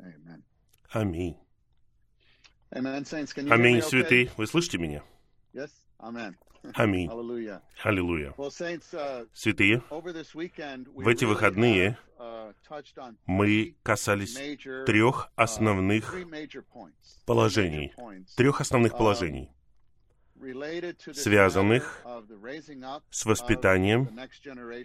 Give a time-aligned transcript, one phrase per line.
[0.00, 0.42] Amen.
[0.92, 1.36] Аминь.
[2.72, 3.34] Amen, saints.
[3.34, 3.88] Can you Аминь, okay?
[3.88, 4.30] святые.
[4.36, 5.02] Вы слышите меня?
[5.52, 5.70] Yes?
[5.98, 6.34] Amen.
[6.74, 7.08] Аминь.
[7.82, 8.34] Аллилуйя.
[8.36, 12.54] Uh, Святые, В эти выходные uh,
[13.26, 14.34] мы касались
[14.84, 16.14] трех uh, основных
[17.24, 17.94] положений.
[18.36, 19.50] трех основных положений,
[21.14, 22.04] связанных
[23.10, 24.08] с воспитанием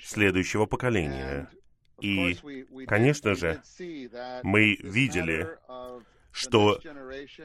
[0.02, 1.50] следующего поколения.
[2.02, 2.38] И,
[2.88, 3.62] конечно же,
[4.44, 5.48] мы видели,
[6.32, 6.80] что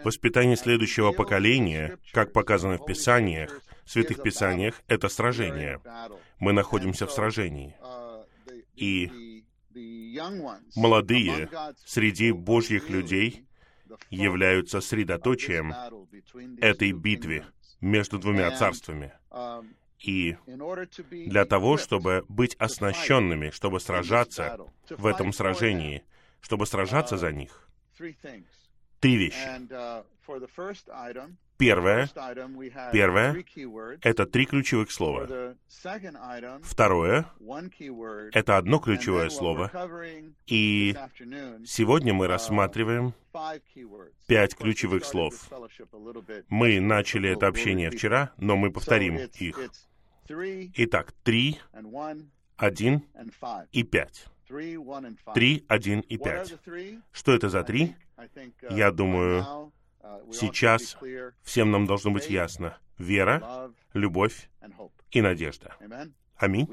[0.02, 5.80] воспитание следующего поколения, как показано в Писаниях, в Святых Писаниях, это сражение.
[6.41, 7.77] Мы находимся в сражении.
[7.80, 8.24] uh,
[8.74, 9.44] И
[10.74, 11.48] молодые
[11.86, 13.46] среди Божьих людей
[14.10, 15.72] являются средоточием
[16.60, 17.44] этой битвы
[17.80, 19.12] между двумя царствами.
[20.00, 20.36] Um, И
[21.10, 24.58] для того, чтобы быть оснащенными, чтобы сражаться
[24.88, 26.02] в этом сражении,
[26.41, 27.68] чтобы сражаться за них,
[29.00, 29.46] три вещи.
[29.68, 30.05] Uh,
[31.58, 32.08] Первое
[32.91, 33.44] Первое
[34.00, 35.55] это три ключевых слова.
[36.62, 37.27] Второе
[38.32, 39.70] это одно ключевое слово.
[40.47, 40.97] И
[41.66, 43.12] сегодня мы uh, рассматриваем
[44.27, 45.50] пять ключевых слов.
[46.48, 49.58] Мы начали это общение вчера, но мы повторим их.
[50.77, 53.67] Итак, три, and one один and five.
[53.73, 54.27] и пять.
[54.48, 55.34] Three, one and five.
[55.34, 56.98] Три, один и What are пять.
[57.11, 57.97] Что это за три?
[58.17, 59.72] uh, Я думаю,
[60.03, 60.97] uh, сейчас.
[61.42, 62.78] Всем нам должно быть ясно.
[62.97, 64.48] Вера, любовь
[65.11, 65.75] и надежда.
[66.37, 66.69] Аминь.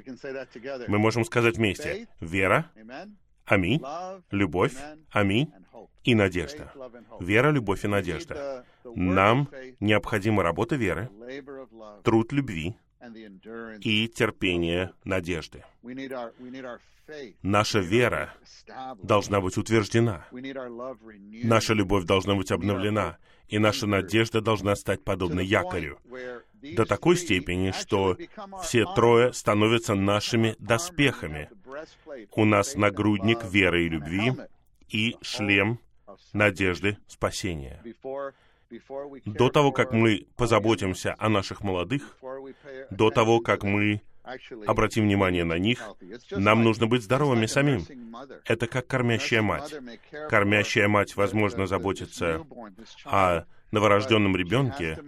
[0.88, 2.08] Мы можем сказать вместе.
[2.20, 2.72] Вера,
[3.46, 3.82] аминь,
[4.30, 4.76] любовь,
[5.10, 5.52] аминь
[6.04, 6.72] и надежда.
[7.20, 8.66] Вера, любовь и надежда.
[8.84, 9.50] Нам
[9.80, 11.10] необходима работа веры,
[12.04, 12.76] труд любви.
[13.82, 15.64] И терпение надежды.
[17.42, 18.34] Наша вера
[19.02, 20.26] должна быть утверждена.
[21.44, 26.00] Наша любовь должна быть обновлена, и наша надежда должна стать подобной якорю.
[26.62, 28.18] До такой степени, что
[28.62, 31.50] все трое становятся нашими доспехами.
[32.32, 34.34] У нас нагрудник веры и любви
[34.90, 35.80] и шлем
[36.34, 37.82] надежды спасения.
[39.26, 42.18] До того, как мы позаботимся о наших молодых,
[42.90, 44.02] до того, как мы
[44.66, 45.82] обратим внимание на них,
[46.32, 47.86] нам нужно быть здоровыми самим.
[48.46, 49.74] Это как кормящая мать.
[50.30, 52.46] Кормящая мать, возможно, заботится
[53.06, 55.00] о новорожденном ребенке,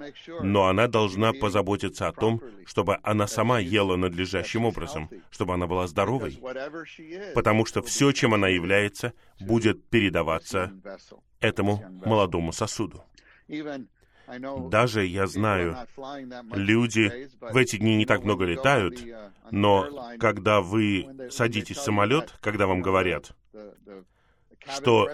[0.42, 5.88] но она должна позаботиться о том, чтобы она сама ела надлежащим образом, чтобы она была
[5.88, 6.40] здоровой,
[7.36, 10.74] потому что все, чем она является, будет передаваться
[11.40, 13.04] этому молодому сосуду.
[14.70, 15.76] Даже я знаю,
[16.52, 22.36] люди в эти дни не так много летают, uh, но когда вы садитесь в самолет,
[22.40, 23.32] когда вам говорят,
[24.68, 25.10] что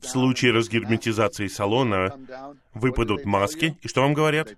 [0.00, 2.16] в случае разгерметизации салона
[2.72, 4.56] выпадут маски, и что вам говорят?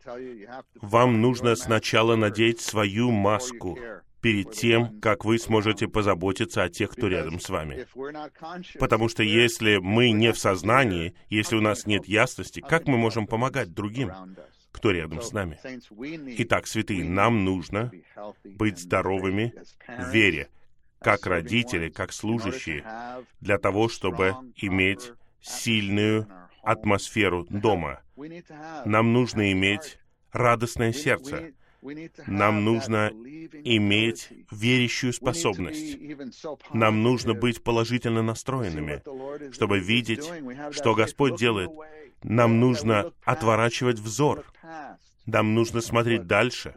[0.80, 3.76] Вам нужно сначала надеть свою маску
[4.20, 7.86] перед тем, как вы сможете позаботиться о тех, кто рядом с вами.
[8.78, 13.26] Потому что если мы не в сознании, если у нас нет ясности, как мы можем
[13.26, 14.12] помогать другим,
[14.72, 15.58] кто рядом с нами?
[16.38, 17.92] Итак, святые, нам нужно
[18.44, 19.54] быть здоровыми
[19.86, 20.48] в вере,
[21.00, 22.84] как родители, как служащие,
[23.40, 26.26] для того, чтобы иметь сильную
[26.62, 28.00] атмосферу дома.
[28.84, 29.98] Нам нужно иметь
[30.32, 31.52] радостное сердце.
[32.26, 33.10] Нам нужно
[33.64, 35.98] иметь верящую способность.
[36.72, 39.02] Нам нужно быть положительно настроенными,
[39.52, 40.24] чтобы видеть,
[40.72, 41.70] что Господь делает.
[42.22, 44.44] Нам нужно отворачивать взор.
[45.26, 46.74] Нам нужно смотреть дальше,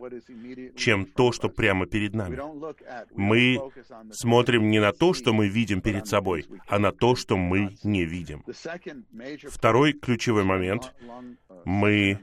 [0.75, 2.39] чем то, что прямо перед нами.
[3.15, 3.59] Мы
[4.11, 8.05] Смотрим не на то, что мы видим перед собой, а на то, что мы не
[8.05, 8.43] видим.
[9.49, 12.19] Второй ключевой момент, uh, мы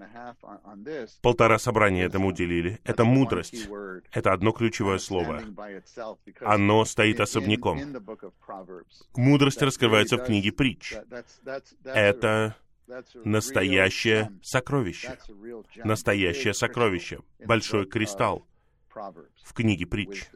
[1.22, 3.68] полтора собрания этому уделили, это мудрость.
[4.12, 5.42] Это одно ключевое слово.
[6.40, 7.80] Оно стоит особняком.
[9.16, 10.94] Мудрость раскрывается в книге притч.
[11.84, 12.56] Это
[13.24, 15.18] настоящее сокровище.
[15.84, 17.20] Настоящее сокровище.
[17.38, 18.46] Большой кристалл
[19.42, 20.26] в книге притч.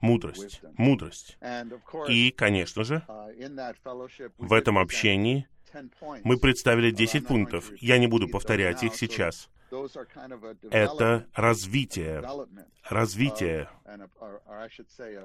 [0.00, 0.60] Мудрость.
[0.76, 1.38] Мудрость.
[2.08, 5.61] И, конечно же, uh, в этом общении 10 points.
[6.24, 7.72] Мы представили Uh, I'm 10 not going пунктов.
[7.80, 9.48] Я не буду повторять их сейчас.
[10.70, 12.22] Это развитие.
[12.88, 13.68] развитие,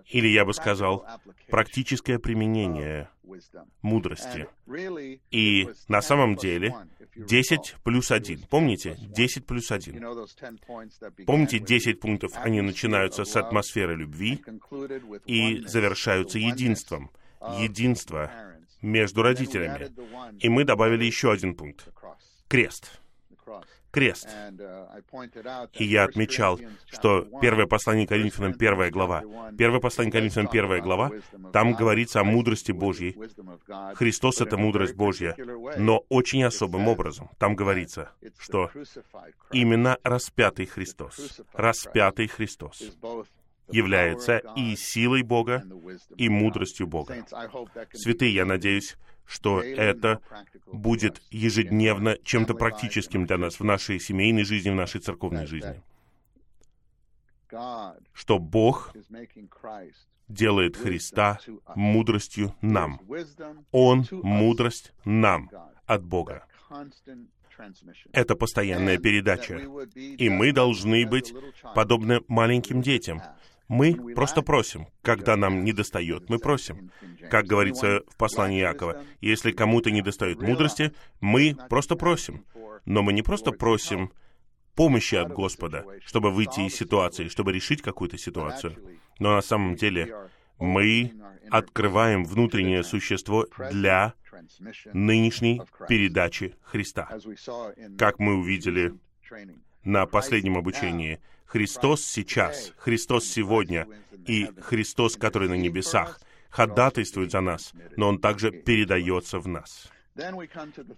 [0.07, 1.05] или я бы сказал,
[1.49, 3.09] практическое применение
[3.81, 4.47] мудрости.
[5.31, 7.83] И на 10 самом деле 1, if you 10 recall.
[7.83, 8.37] плюс It 1.
[8.37, 8.89] was 10 Помните?
[8.91, 9.13] plus 1.
[9.13, 9.99] 10 плюс You 1.
[9.99, 14.41] know those 10 points that began Помните, with 10 пунктов, они начинаются с атмосферы любви
[15.25, 17.11] и завершаются единством.
[17.59, 18.31] Единство
[18.81, 19.89] между родителями.
[20.39, 21.87] И мы добавили еще один пункт.
[22.47, 22.99] Крест.
[23.91, 24.27] Крест.
[25.73, 26.59] И я отмечал,
[26.91, 29.23] что первое послание Коринфянам, первая глава,
[29.57, 31.11] первое послание Коринфянам, первая глава,
[31.53, 33.17] там говорится о мудрости Божьей.
[33.95, 35.35] Христос— это мудрость Божья,
[35.77, 37.29] но очень особым образом.
[37.39, 38.69] Там говорится, что
[39.51, 42.83] именно распятый Христос, распятый Христос
[43.69, 45.63] является и силой Бога,
[46.15, 47.25] и мудростью Бога.
[47.93, 50.21] Святые, я надеюсь, что это
[50.65, 55.81] будет ежедневно чем-то практическим для нас в нашей семейной жизни, в нашей церковной жизни.
[58.13, 58.93] Что Бог
[60.27, 61.39] делает Христа
[61.75, 62.99] мудростью нам.
[63.71, 65.49] Он мудрость нам
[65.85, 66.45] от Бога.
[68.11, 69.57] Это постоянная передача.
[69.95, 71.33] И мы должны быть
[71.73, 73.21] подобны маленьким детям,
[73.67, 76.91] мы просто просим, когда нам не достает, мы просим.
[77.29, 82.45] Как говорится в послании Иакова, если кому-то не достает мудрости, мы просто просим.
[82.85, 84.11] Но мы не просто просим
[84.75, 88.77] помощи от Господа, чтобы выйти из ситуации, чтобы решить какую-то ситуацию.
[89.19, 90.15] Но на самом деле
[90.59, 91.13] мы
[91.49, 94.13] открываем внутреннее существо для
[94.93, 97.09] нынешней передачи Христа.
[97.97, 98.93] Как мы увидели
[99.87, 103.87] на последнем обучении, Христос сейчас, Христос сегодня
[104.27, 106.19] и Христос, который на небесах,
[106.49, 109.89] ходатайствует за нас, но Он также передается в нас.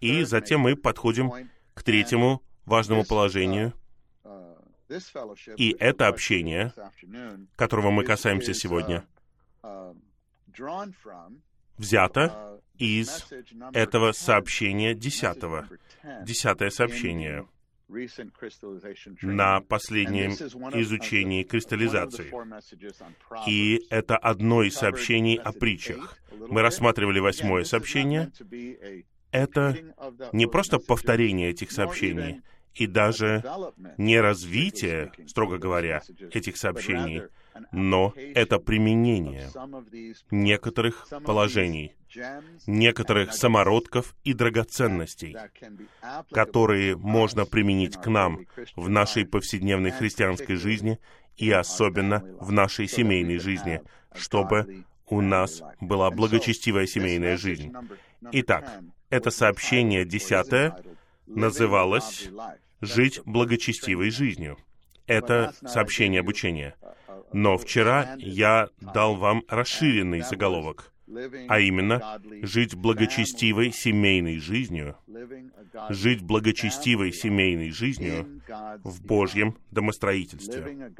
[0.01, 1.31] И затем мы подходим
[1.75, 3.74] к третьему важному положению,
[5.56, 6.74] и это общение,
[7.56, 9.06] которого мы касаемся сегодня,
[11.77, 13.27] взято из
[13.74, 15.68] этого сообщения десятого.
[16.24, 17.45] Десятое сообщение—
[19.21, 22.31] на последнем изучении кристаллизации.
[23.47, 26.18] И это одно из сообщений о притчах.
[26.31, 28.31] Мы рассматривали восьмое сообщение.
[29.31, 29.77] Это
[30.33, 32.41] не просто повторение этих сообщений,
[32.74, 33.44] и даже
[33.97, 36.01] не развитие, строго говоря,
[36.31, 37.24] этих сообщений,
[37.72, 39.50] но это применение
[40.31, 41.96] некоторых положений,
[42.68, 45.36] некоторых самородков и драгоценностей,
[46.31, 51.00] которые можно применить к нам в нашей повседневной христианской жизни
[51.38, 53.81] и особенно в нашей семейной жизни,
[54.13, 57.74] чтобы у нас была благочестивая семейная жизнь.
[58.31, 60.75] Итак, это сообщение десятое
[61.25, 62.30] называлось
[62.81, 64.57] «Жить благочестивой жизнью».
[65.06, 66.75] Это сообщение обучения.
[67.34, 70.94] Но вчера я дал вам расширенный заголовок,
[71.48, 74.96] а именно «Жить благочестивой семейной жизнью»,
[75.90, 78.42] «Жить благочестивой семейной жизнью
[78.84, 80.94] в Божьем домостроительстве»,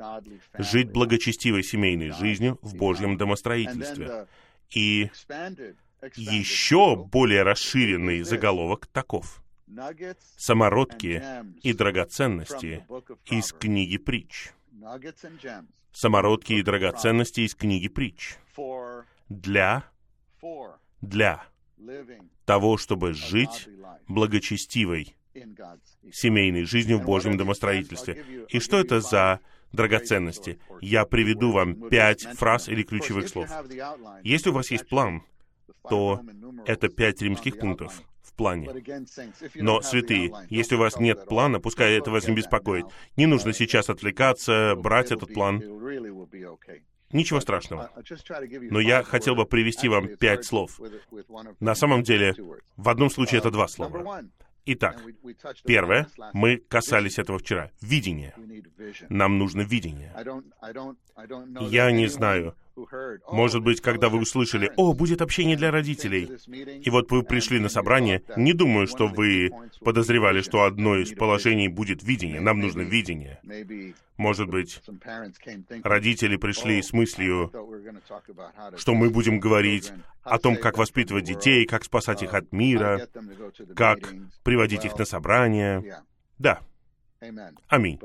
[0.58, 4.28] «Жить благочестивой семейной жизнью в Божьем домостроительстве».
[4.72, 5.10] И
[6.16, 9.44] еще более расширенный заголовок таков.
[10.38, 11.24] Самородки
[11.62, 12.86] и драгоценности
[13.28, 14.52] из книги притч
[15.92, 18.36] самородки и драгоценности из книги притч
[19.30, 19.84] для,
[21.02, 21.44] для
[22.46, 23.70] того, чтобы жить
[24.08, 25.16] благочестивой
[26.12, 28.46] семейной жизнью в Божьем домостроительстве.
[28.50, 29.40] И что это за
[29.72, 30.60] драгоценности?
[30.82, 33.50] Я приведу вам пять фраз или ключевых слов.
[34.24, 35.24] Если у вас есть план,
[35.90, 36.22] то
[36.66, 38.04] это пять римских пунктов
[38.40, 38.70] плане.
[39.56, 42.86] Но, святые, если у вас нет плана, пускай это вас не беспокоит.
[43.18, 45.62] Не нужно сейчас отвлекаться, брать этот план.
[47.12, 47.92] Ничего страшного.
[48.72, 50.80] Но я хотел бы привести вам пять слов.
[51.60, 52.34] На самом деле,
[52.78, 54.24] в одном случае это два слова.
[54.66, 55.02] Итак,
[55.66, 57.72] первое, мы касались этого вчера.
[57.82, 58.34] Видение.
[59.10, 60.14] Нам нужно видение.
[61.70, 62.56] Я не знаю,
[63.32, 66.30] может быть, когда вы услышали, «О, будет общение для родителей»,
[66.84, 71.70] и вот вы пришли на собрание, не думаю, что вы подозревали, что одно из положений
[71.70, 72.40] будет видение.
[72.42, 73.40] Нам нужно видение.
[74.18, 74.82] Может быть,
[75.84, 77.52] родители пришли с мыслью,
[78.78, 79.92] что мы будем говорить
[80.24, 83.08] о том, как воспитывать детей, как спасать их от мира,
[83.76, 84.00] как
[84.44, 86.04] приводить их на собрание.
[86.38, 86.60] Да.
[87.68, 88.00] Аминь.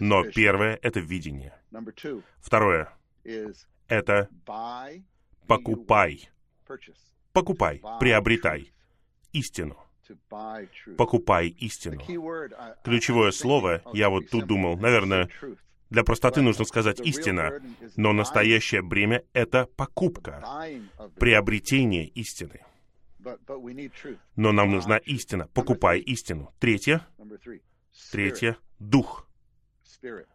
[0.00, 1.54] Но первое— это видение.
[2.40, 2.92] Второе
[3.90, 4.28] это
[5.46, 6.30] покупай.
[7.32, 8.72] Покупай, приобретай
[9.32, 9.76] истину.
[10.96, 12.00] Покупай истину.
[12.82, 15.28] Ключевое слово, я вот тут думал, наверное,
[15.90, 17.60] для простоты нужно сказать истина,
[17.96, 20.42] но настоящее бремя— это покупка,
[21.18, 22.60] приобретение истины.
[24.36, 25.48] Но нам нужна истина.
[25.52, 26.54] Покупай истину.
[26.58, 27.06] Третье.
[28.10, 28.56] Третье.
[28.78, 29.28] Дух.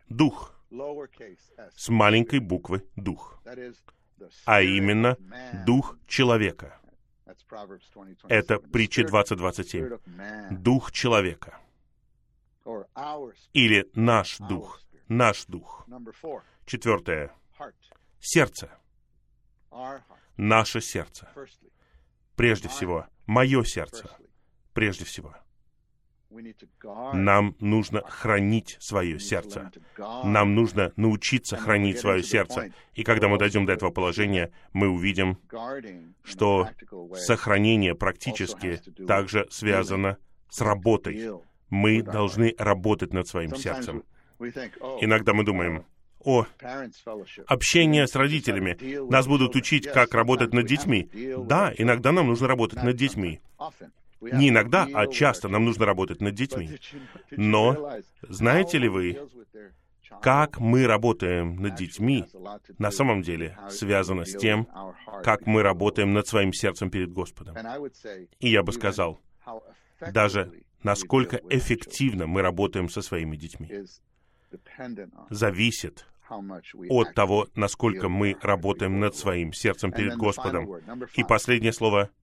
[0.08, 0.55] Дух
[1.76, 3.42] с маленькой буквы «дух»,
[4.46, 5.18] а именно
[5.66, 6.80] дух человека.
[8.28, 10.50] Это притча 20.27.
[10.52, 11.60] Дух человека.
[13.54, 14.82] Или наш дух.
[15.08, 15.88] Наш дух.
[16.66, 17.32] Четвертое.
[18.20, 18.72] Сердце.
[20.38, 21.30] Наше сердце.
[22.36, 24.10] Прежде всего, мое сердце.
[24.74, 25.36] Прежде всего.
[27.14, 29.72] Нам нужно хранить свое сердце.
[29.98, 32.72] Нам нужно научиться хранить свое сердце.
[32.94, 35.38] И когда мы дойдем до этого положения, мы увидим,
[36.24, 36.70] что
[37.16, 40.18] сохранение практически также связано
[40.50, 41.32] с работой.
[41.70, 44.04] Мы должны работать над своим сердцем.
[45.02, 45.86] Иногда мы думаем,
[46.26, 46.46] о
[47.48, 48.78] общение с родителями.
[49.10, 51.10] Нас будут учить, как работать над детьми.
[51.46, 53.40] Да, иногда нам нужно работать над детьми.
[54.22, 56.80] Не иногда, а часто нам нужно работать над детьми.
[57.32, 59.20] Но знаете ли вы,
[60.22, 62.26] как мы работаем над детьми,
[62.78, 64.68] на самом деле связано с тем,
[65.24, 67.56] как мы работаем над своим сердцем перед Господом.
[68.40, 69.20] И я бы сказал,
[70.12, 70.52] даже
[70.84, 73.70] насколько эффективно мы работаем со своими детьми,
[75.30, 76.08] зависит
[76.90, 80.68] от того, насколько мы работаем над своим сердцем перед Господом.
[81.16, 82.10] И последнее слово—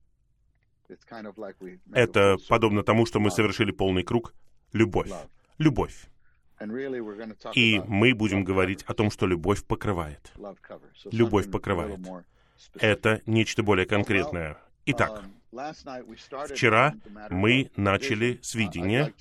[1.93, 4.33] это подобно тому, что мы совершили полный круг—
[4.73, 5.11] любовь.
[5.57, 6.07] Любовь.
[7.53, 10.31] И мы будем говорить о том, что любовь покрывает.
[11.11, 11.99] Любовь покрывает.
[12.75, 14.57] Это нечто более конкретное.
[14.85, 15.23] Итак,
[16.49, 16.93] вчера
[17.29, 19.13] мы начали с видения.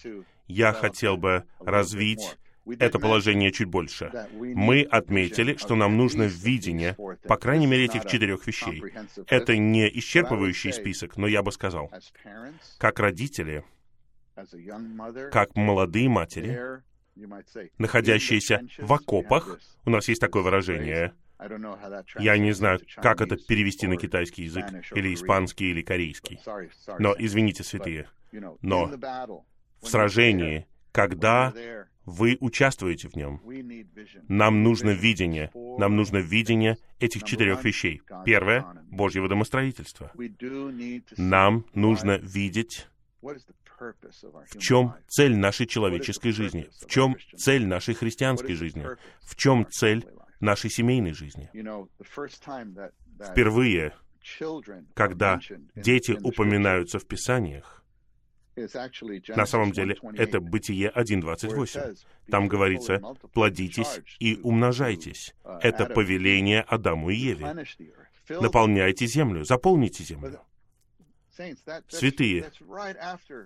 [0.46, 2.36] Я хотел бы развить
[2.78, 4.28] это положение чуть больше.
[4.33, 8.83] Мы отметили, что нам нужно видение, по крайней мере, этих четырех вещей.
[9.26, 11.90] Это не исчерпывающий список, но я бы сказал,
[12.78, 13.64] как родители,
[15.31, 16.83] как молодые матери,
[17.78, 21.12] находящиеся в окопах, у нас есть такое выражение,
[22.19, 24.64] я не знаю, как это перевести на китайский язык,
[24.95, 26.40] или испанский, или корейский.
[26.99, 28.09] Но, извините, святые,
[28.62, 28.90] но
[29.81, 31.52] в сражении, когда
[32.04, 33.40] вы участвуете в нем.
[34.28, 35.50] Нам нужно видение.
[35.54, 38.02] Нам нужно видение этих четырех вещей.
[38.25, 40.12] Первое— Божьего домостроительства.
[41.16, 42.87] Нам нужно видеть,
[43.21, 48.87] в чем цель нашей человеческой жизни, в чем цель нашей христианской жизни,
[49.23, 50.06] в чем цель
[50.40, 51.49] нашей семейной жизни.
[53.21, 53.94] Впервые,
[54.94, 55.40] когда
[55.75, 57.81] дети упоминаются в Писаниях,
[59.37, 61.99] на самом деле, это Бытие 1.28.
[62.30, 63.00] Там говорится,
[63.32, 65.35] плодитесь и умножайтесь.
[65.44, 67.66] Uh, Это повеление Адаму и Еве.
[68.28, 70.40] Наполняйте землю, заполните землю.
[71.88, 72.50] Святые,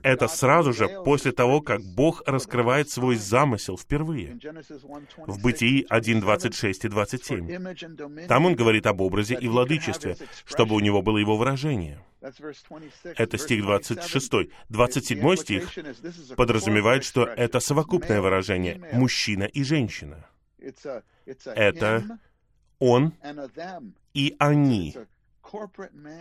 [0.02, 4.38] это сразу же после того, как Бог раскрывает свой замысел впервые.
[5.26, 8.26] В Бытии 1.26 и 27.
[8.26, 12.02] Там он говорит об образе и владычестве, чтобы у него было его выражение.
[13.16, 14.32] Это стих 26.
[14.68, 15.70] 27 стих
[16.36, 20.26] подразумевает, что это совокупное выражение «мужчина и женщина».
[21.44, 22.18] Это
[22.80, 23.12] «он»
[24.12, 24.96] и «они».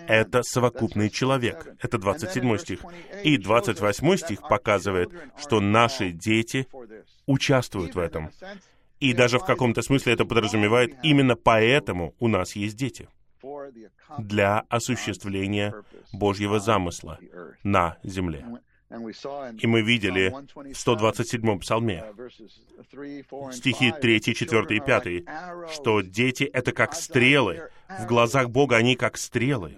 [0.07, 1.75] Это совокупный человек.
[1.81, 2.79] Это 27 стих.
[3.23, 6.67] И 28 стих показывает, что наши дети
[7.25, 8.31] участвуют в этом.
[8.99, 13.07] И даже в каком-то смысле это подразумевает, именно поэтому у нас есть дети.
[14.17, 15.73] Для осуществления
[16.13, 17.19] Божьего замысла
[17.63, 18.45] на земле.
[18.89, 22.03] И мы видели в 127-м псалме,
[23.51, 27.69] стихи 3, 4 и 5, что дети— это как стрелы.
[27.89, 29.77] В глазах Бога они как стрелы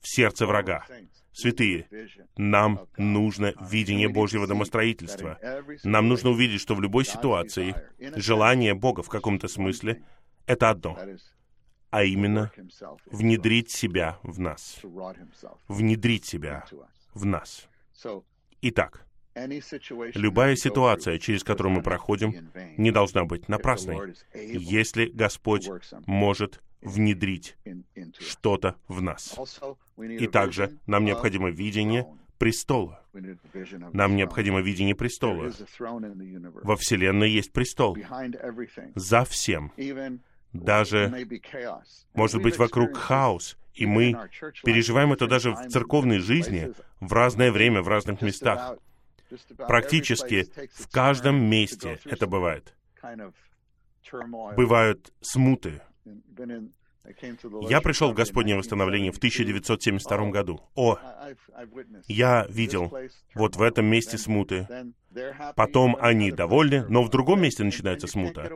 [0.00, 0.84] в сердце врага.
[1.32, 1.88] Святые,
[2.36, 5.38] нам нужно видение Божьего домостроительства.
[5.82, 7.74] Нам нужно увидеть, что в любой ситуации
[8.16, 10.04] желание Бога в каком-то смысле—
[10.46, 10.96] это одно,
[11.90, 12.52] а именно
[13.06, 14.80] внедрить себя в нас.
[15.66, 16.66] Внедрить себя
[17.14, 17.66] в нас.
[18.62, 25.68] Итак, любая ситуация, через которую мы проходим, не должна быть напрасной, если Господь
[26.06, 27.56] может внедрить
[28.18, 29.38] что-то в нас.
[29.98, 32.06] И также нам необходимо видение
[32.38, 33.02] престола.
[33.92, 35.52] Нам необходимо видение престола.
[36.62, 37.96] Во Вселенной есть престол.
[38.94, 39.72] За всем.
[40.52, 41.12] Даже,
[42.12, 44.16] может быть, вокруг хаос, и мы
[44.62, 48.76] переживаем это даже в церковной жизни в разное время, в разных местах.
[49.56, 52.74] Практически в каждом месте это бывает.
[54.56, 55.80] Бывают смуты.
[57.68, 60.60] Я пришел в Господнее восстановление в 1972 году.
[60.74, 60.98] О,
[62.06, 62.96] я видел
[63.34, 64.66] вот в этом месте смуты.
[65.54, 68.50] Потом они довольны, но в другом месте начинается смута.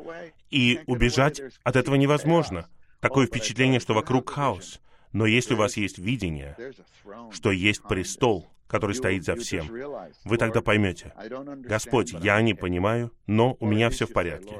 [0.51, 2.69] И убежать от этого невозможно.
[3.01, 4.81] Такое впечатление, что вокруг хаос.
[5.13, 6.57] Но если у вас есть видение,
[7.31, 9.67] что есть престол, который стоит за всем,
[10.25, 11.13] вы тогда поймете,
[11.59, 14.55] Господь, я не понимаю, но у меня все в порядке.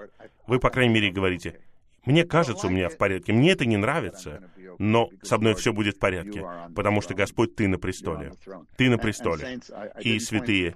[0.47, 1.61] Вы, по крайней мере, говорите,
[2.05, 5.97] мне кажется, у меня в порядке, мне это не нравится, но со мной все будет
[5.97, 8.33] в порядке, потому что, Господь, Ты на престоле.
[8.77, 9.61] Ты на престоле.
[10.01, 10.75] И, святые,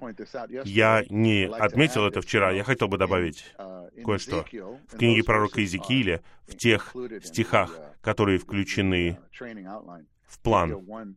[0.65, 3.53] я не отметил это вчера, я хотел бы добавить
[4.03, 4.45] кое-что.
[4.87, 9.17] В книге пророка Иезекииля, в тех стихах, которые включены
[10.27, 11.15] в план,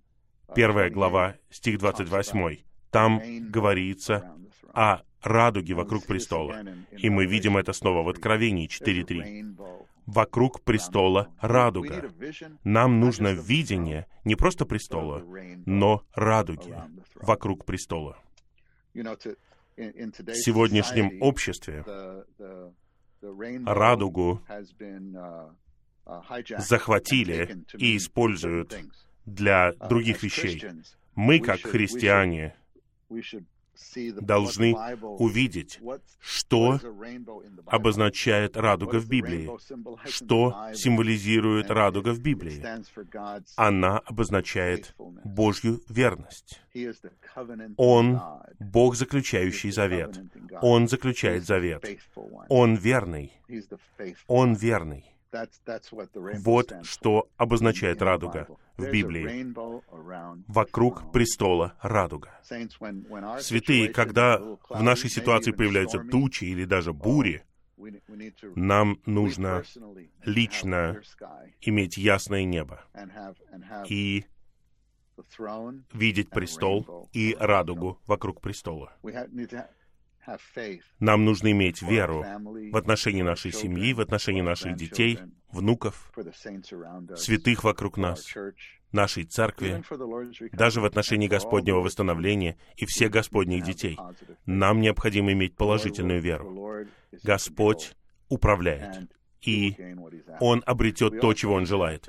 [0.55, 2.59] первая глава, стих 28,
[2.91, 3.21] там
[3.51, 4.33] говорится
[4.73, 6.65] о радуге вокруг престола.
[6.97, 12.11] И мы видим это снова в Откровении 4.3 вокруг престола радуга.
[12.65, 15.23] Нам нужно видение не просто престола,
[15.67, 16.75] но радуги
[17.17, 18.19] вокруг престола.
[18.95, 21.85] В сегодняшнем обществе
[23.67, 24.43] радугу
[26.59, 28.79] захватили и используют
[29.25, 30.63] для других вещей.
[31.15, 32.55] Мы, как христиане,
[34.21, 35.81] должны увидеть,
[36.21, 36.81] что
[37.67, 39.51] обозначает радуга в Библии,
[40.09, 42.63] что символизирует радуга в Библии.
[43.57, 46.61] Она обозначает Божью верность.
[47.77, 48.21] Он—
[48.59, 50.21] Бог, заключающий завет.
[50.61, 51.85] Он заключает завет.
[52.49, 53.33] Он верный.
[54.27, 55.16] Он верный.
[56.39, 59.53] Вот что обозначает радуга в Библии.
[60.47, 62.41] Вокруг престола радуга.
[63.41, 67.45] Святые, когда в нашей ситуации появляются тучи или даже бури,
[68.55, 69.63] нам нужно
[70.25, 71.01] лично
[71.61, 72.85] иметь ясное небо
[73.89, 74.25] и
[75.93, 78.93] видеть престол и радугу вокруг престола.
[80.99, 82.25] Нам нужно иметь веру
[82.73, 85.19] в отношении нашей семьи, в отношении наших детей,
[85.51, 86.13] внуков,
[87.17, 88.35] святых вокруг нас,
[88.93, 89.83] нашей церкви,
[90.53, 93.99] даже в отношении Господнего восстановления и всех Господних детей.
[94.47, 96.87] Нам необходимо иметь положительную веру.
[97.23, 97.95] Господь
[98.29, 99.09] управляет,
[99.43, 99.77] и
[100.41, 102.09] Он обретет то, чего Он желает.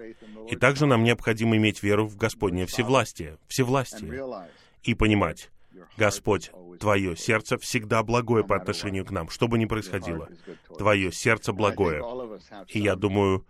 [0.49, 4.47] И также нам необходимо иметь веру в Господнее всевластие, всевластие,
[4.83, 5.51] и понимать,
[5.97, 10.29] Господь, Твое сердце всегда благое по отношению к нам, что бы ни происходило.
[10.77, 12.03] Твое сердце благое.
[12.67, 13.45] И я думаю,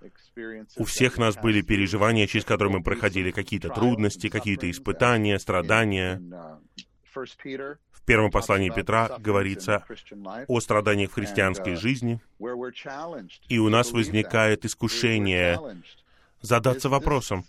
[0.78, 6.22] у всех нас были переживания, через которые мы проходили какие-то трудности, какие-то испытания, страдания.
[7.14, 9.84] В первом послании Петра говорится
[10.48, 12.22] о страданиях в христианской жизни,
[13.50, 15.60] и у нас возникает искушение
[16.42, 17.44] задаться вопросом,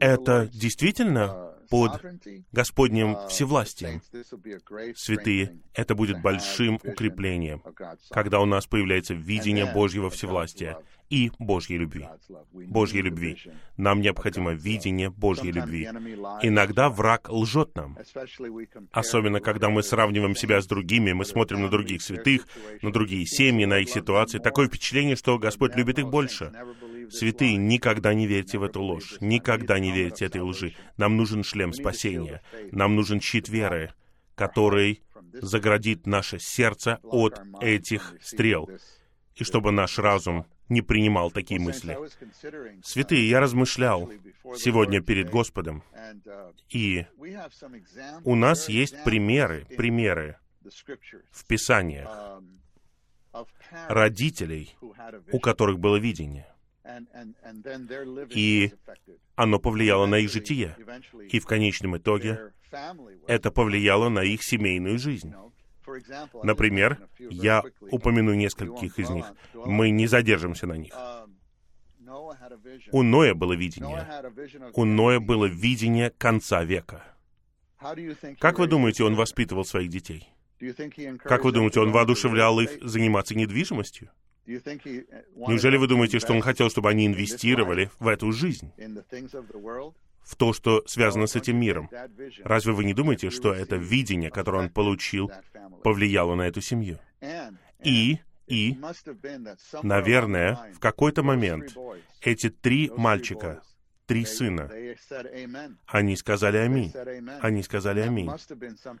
[0.00, 2.02] это действительно под
[2.52, 4.02] Господним всевластием.
[4.96, 7.62] Святые, это будет большим укреплением,
[8.10, 10.78] когда у нас появляется видение Божьего всевластия
[11.10, 12.06] и Божьей любви.
[12.52, 13.36] Божьей любви.
[13.76, 15.88] Нам необходимо видение Божьей любви.
[16.42, 17.98] Иногда враг лжет нам.
[18.92, 22.46] Особенно, когда мы сравниваем себя с другими, мы смотрим на других святых,
[22.82, 24.38] на другие семьи, на их ситуации.
[24.38, 26.52] Такое впечатление, что Господь любит их больше.
[27.10, 29.16] Святые, никогда не верьте в эту ложь.
[29.20, 30.74] Никогда не верьте этой лжи.
[30.96, 32.42] Нам нужен шлем спасения.
[32.72, 33.92] Нам нужен щит веры,
[34.34, 35.02] который
[35.40, 38.70] заградит наше сердце от этих стрел,
[39.34, 41.98] и чтобы наш разум не принимал такие мысли.
[42.82, 44.10] Святые, я размышлял
[44.56, 45.82] сегодня перед Господом,
[46.70, 47.06] и
[48.24, 50.38] у нас есть примеры, примеры
[51.30, 52.40] в Писаниях
[53.88, 54.76] родителей,
[55.32, 56.46] у которых было видение.
[58.30, 58.72] И
[59.34, 60.76] оно повлияло на их житие.
[61.30, 62.52] И в конечном итоге
[63.26, 65.34] это повлияло на их семейную жизнь.
[66.42, 69.26] Например, я упомяну нескольких из них.
[69.54, 70.94] Мы не задержимся на них.
[72.92, 74.06] У Ноя было видение.
[74.74, 77.02] У Ноя было видение конца века.
[78.40, 80.28] Как вы думаете, он воспитывал своих детей?
[81.18, 84.10] Как вы думаете, он воодушевлял их заниматься недвижимостью?
[84.46, 88.70] Неужели вы думаете, что он хотел, чтобы они инвестировали в эту жизнь?
[90.24, 91.88] В то, что связано с этим миром.
[92.42, 95.30] Разве вы не думаете, что это видение, которое он получил,
[95.82, 96.98] повлияло на эту семью?
[97.82, 98.78] И, и,
[99.82, 101.76] наверное, в какой-то момент
[102.22, 103.62] эти три мальчика,
[104.06, 104.70] три сына,
[105.86, 106.92] они сказали «Аминь».
[107.40, 108.30] Они сказали «Аминь».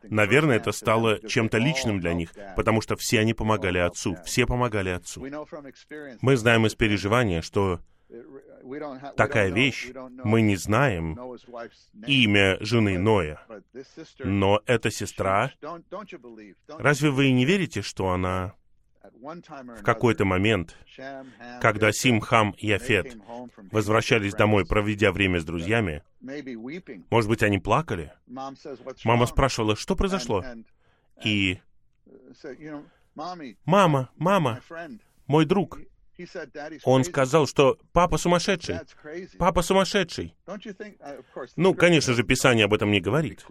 [0.04, 4.90] Наверное, это стало чем-то личным для них, потому что все они помогали отцу, все помогали
[4.90, 5.26] отцу.
[6.20, 7.80] Мы знаем из переживания, что
[9.16, 9.90] такая вещь.
[10.24, 11.18] Мы не знаем
[12.06, 13.40] имя жены Ноя.
[14.18, 15.50] Но эта сестра,
[16.68, 18.54] разве вы не верите, что она
[19.20, 20.76] в какой-то момент,
[21.60, 23.16] когда Сим, Хам и Афет
[23.70, 26.02] возвращались домой, проведя время с друзьями,
[27.10, 28.12] может быть, они плакали?
[28.26, 30.44] Мама спрашивала, что произошло?
[31.22, 31.60] И
[33.14, 34.60] «Мама, мама,
[35.26, 35.78] мой друг,
[36.84, 38.80] он сказал, что папа сумасшедший.
[39.38, 40.34] Папа сумасшедший.
[41.56, 43.44] Ну, конечно же, Писание об этом не говорит.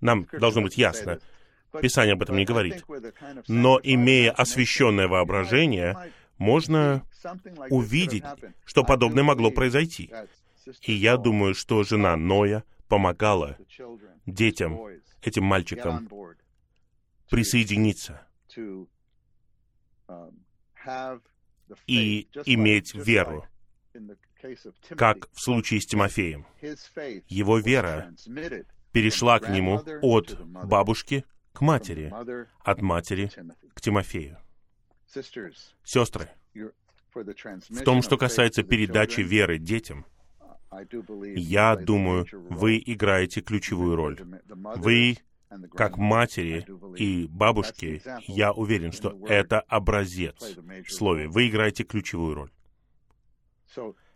[0.00, 1.18] Нам должно быть ясно.
[1.80, 2.84] Писание об этом не говорит.
[3.46, 7.04] Но, имея освященное воображение, можно
[7.70, 8.24] увидеть,
[8.64, 10.10] что подобное могло произойти.
[10.82, 13.56] И я думаю, что жена Ноя помогала
[14.26, 14.80] детям,
[15.22, 16.08] этим мальчикам,
[17.30, 18.26] присоединиться
[21.86, 23.46] и иметь веру,
[24.96, 26.46] как в случае с Тимофеем.
[27.28, 28.14] Его вера
[28.92, 32.12] перешла к нему от бабушки к матери,
[32.64, 33.30] от матери
[33.74, 34.38] к Тимофею.
[35.84, 36.28] Сестры,
[37.14, 40.04] в том, что касается передачи веры детям,
[41.34, 44.18] я думаю, вы играете ключевую роль.
[44.76, 45.18] Вы
[45.74, 50.56] как матери и бабушки, я уверен, что это образец
[50.86, 51.28] в слове.
[51.28, 52.50] Вы играете ключевую роль.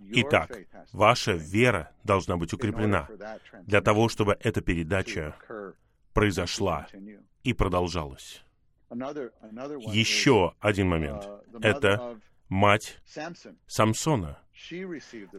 [0.00, 0.58] Итак,
[0.92, 3.08] ваша вера должна быть укреплена
[3.66, 5.36] для того, чтобы эта передача
[6.12, 6.86] произошла
[7.42, 8.42] и продолжалась.
[8.90, 11.28] Еще один момент.
[11.60, 12.18] Это
[12.48, 12.98] мать
[13.66, 14.38] Самсона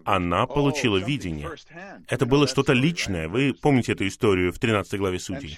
[0.05, 1.49] она получила видение.
[2.07, 3.27] Это было что-то личное.
[3.27, 5.57] Вы помните эту историю в 13 главе Судей?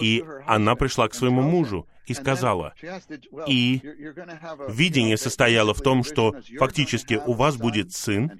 [0.00, 2.74] И она пришла к своему мужу и сказала,
[3.46, 3.80] и
[4.68, 8.30] видение состояло в том, что фактически у вас будет сын,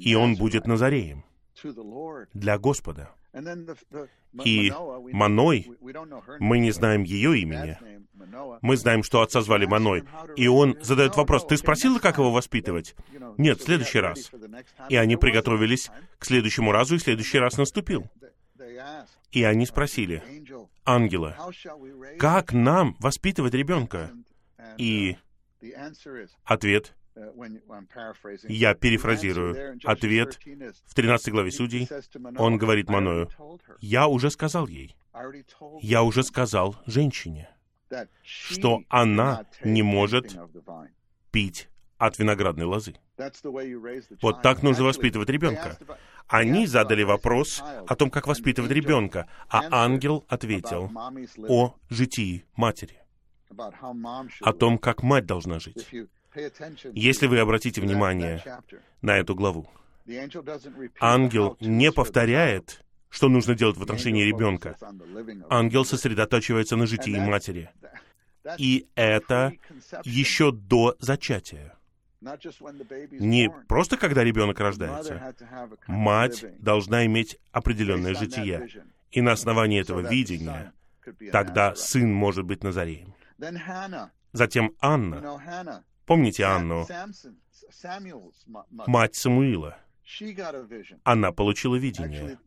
[0.00, 1.24] и он будет Назареем
[2.34, 3.10] для Господа.
[4.44, 4.72] И
[5.12, 5.70] Маной,
[6.40, 7.78] мы не знаем ее имени,
[8.62, 10.04] мы знаем, что отца звали Маной.
[10.36, 12.94] И он задает вопрос, ты спросила, как его воспитывать?
[13.36, 14.30] Нет, в следующий раз.
[14.88, 18.04] И они приготовились к следующему разу, и следующий раз наступил.
[19.32, 20.22] И они спросили,
[20.84, 21.36] ангела,
[22.18, 24.12] как нам воспитывать ребенка?
[24.78, 25.16] И
[26.44, 26.94] ответ
[28.48, 29.78] я перефразирую.
[29.84, 30.38] Ответ
[30.86, 31.88] в 13 главе Судей.
[32.38, 33.28] Он говорит Маною,
[33.80, 34.96] «Я уже сказал ей,
[35.80, 37.48] я уже сказал женщине,
[38.22, 40.36] что она не может
[41.30, 42.94] пить от виноградной лозы.
[44.20, 45.78] Вот так нужно воспитывать ребенка.
[46.28, 50.90] Они задали вопрос о том, как воспитывать ребенка, а ангел ответил
[51.48, 53.00] о житии матери,
[54.40, 55.88] о том, как мать должна жить.
[56.92, 58.42] Если вы обратите внимание
[59.02, 59.68] на эту главу,
[61.00, 64.76] ангел не повторяет что нужно делать в отношении ребенка.
[65.48, 67.70] Ангел сосредотачивается на житии матери.
[68.58, 69.52] И это
[70.04, 71.74] еще до зачатия.
[72.20, 75.34] Не просто когда ребенок рождается.
[75.86, 78.68] Мать должна иметь определенное житие.
[79.10, 80.72] И на основании этого видения
[81.32, 83.14] тогда сын может быть Назареем.
[84.32, 85.84] Затем Анна.
[86.06, 86.86] Помните Анну?
[88.86, 89.76] Мать Самуила.
[91.02, 92.38] Она получила видение.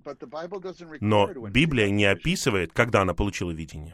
[1.01, 3.93] Но Библия не описывает, когда она получила видение.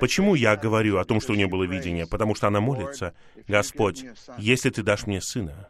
[0.00, 2.06] Почему я говорю о том, что у нее было видение?
[2.06, 3.14] Потому что она молится,
[3.46, 4.06] «Господь,
[4.38, 5.68] если ты дашь мне сына,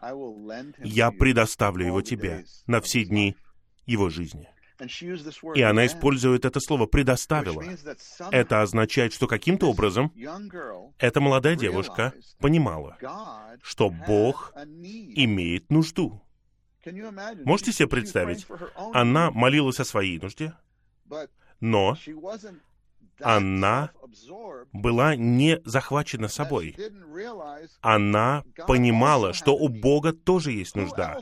[0.78, 3.36] я предоставлю его тебе на все дни
[3.84, 4.48] его жизни».
[5.54, 7.62] И она использует это слово «предоставила».
[8.30, 10.12] Это означает, что каким-то образом
[10.98, 12.96] эта молодая девушка понимала,
[13.62, 16.22] что Бог имеет нужду.
[17.44, 18.46] Можете себе представить?
[18.92, 20.54] Она молилась о своей нужде,
[21.60, 21.96] но
[23.20, 23.90] она
[24.72, 26.76] была не захвачена собой.
[27.80, 31.20] Она понимала, что у Бога тоже есть нужда.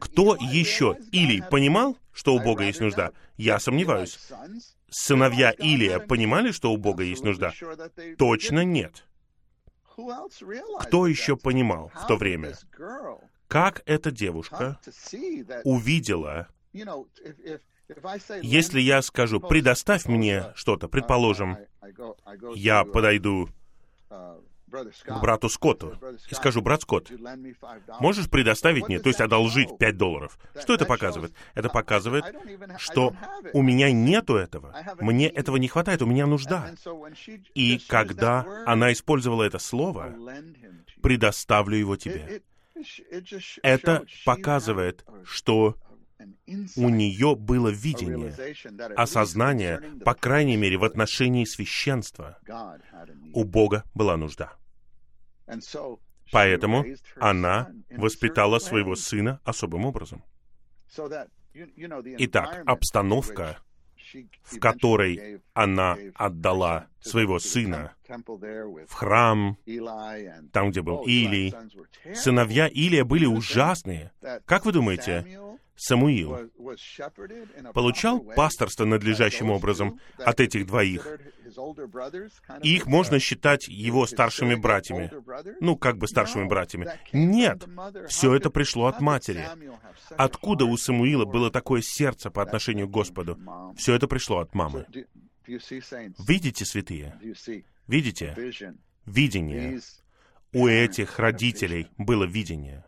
[0.00, 3.12] Кто еще или понимал, что у Бога есть нужда?
[3.36, 4.18] Я сомневаюсь.
[4.90, 7.52] Сыновья Илия понимали, что у Бога есть нужда?
[8.18, 9.06] Точно нет.
[10.80, 12.54] Кто еще понимал в то время?
[13.52, 14.80] как эта девушка
[15.64, 16.48] увидела,
[18.42, 21.56] если я скажу, предоставь мне что-то, предположим,
[22.54, 23.48] я подойду
[25.04, 25.98] к брату Скотту
[26.30, 27.10] и скажу, брат Скотт,
[28.00, 30.38] можешь предоставить мне, то есть одолжить 5 долларов?
[30.58, 31.34] Что это показывает?
[31.54, 32.24] Это показывает,
[32.78, 33.14] что
[33.52, 34.74] у меня нету этого.
[34.98, 36.74] Мне этого не хватает, у меня нужда.
[37.54, 40.14] И когда она использовала это слово,
[41.02, 42.40] предоставлю его тебе.
[43.62, 45.76] Это показывает, что
[46.76, 48.34] у нее было видение,
[48.96, 52.38] осознание, по крайней мере, в отношении священства.
[53.32, 54.52] У Бога была нужда.
[56.30, 56.84] Поэтому
[57.16, 60.22] она воспитала своего сына особым образом.
[62.18, 63.58] Итак, обстановка,
[64.42, 69.58] в которой она отдала своего сына в храм,
[70.52, 71.54] там, где был Илий.
[72.14, 74.12] Сыновья Илия были ужасные.
[74.44, 75.38] Как вы думаете,
[75.74, 76.50] Самуил
[77.74, 81.06] получал пасторство надлежащим образом от этих двоих.
[82.62, 85.10] Их можно считать его старшими братьями.
[85.60, 86.88] Ну, как бы старшими братьями.
[87.12, 87.64] Нет,
[88.08, 89.48] все это пришло от матери.
[90.10, 93.38] Откуда у Самуила было такое сердце по отношению к Господу?
[93.76, 94.86] Все это пришло от мамы.
[95.46, 97.18] Видите, святые?
[97.86, 98.36] Видите?
[99.04, 99.80] Видение
[100.52, 102.84] у этих родителей было видение,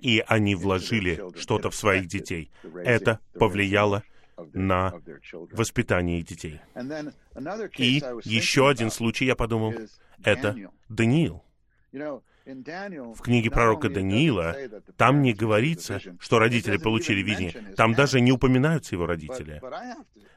[0.00, 2.50] и они вложили что-то в своих детей.
[2.84, 4.02] Это повлияло
[4.52, 4.94] на
[5.52, 6.60] воспитание детей.
[7.76, 9.74] И еще один случай, я подумал,
[10.22, 10.56] это
[10.88, 11.42] Даниил.
[11.92, 14.56] В книге пророка Даниила
[14.96, 17.74] там не говорится, что родители получили видение.
[17.76, 19.60] Там даже не упоминаются его родители.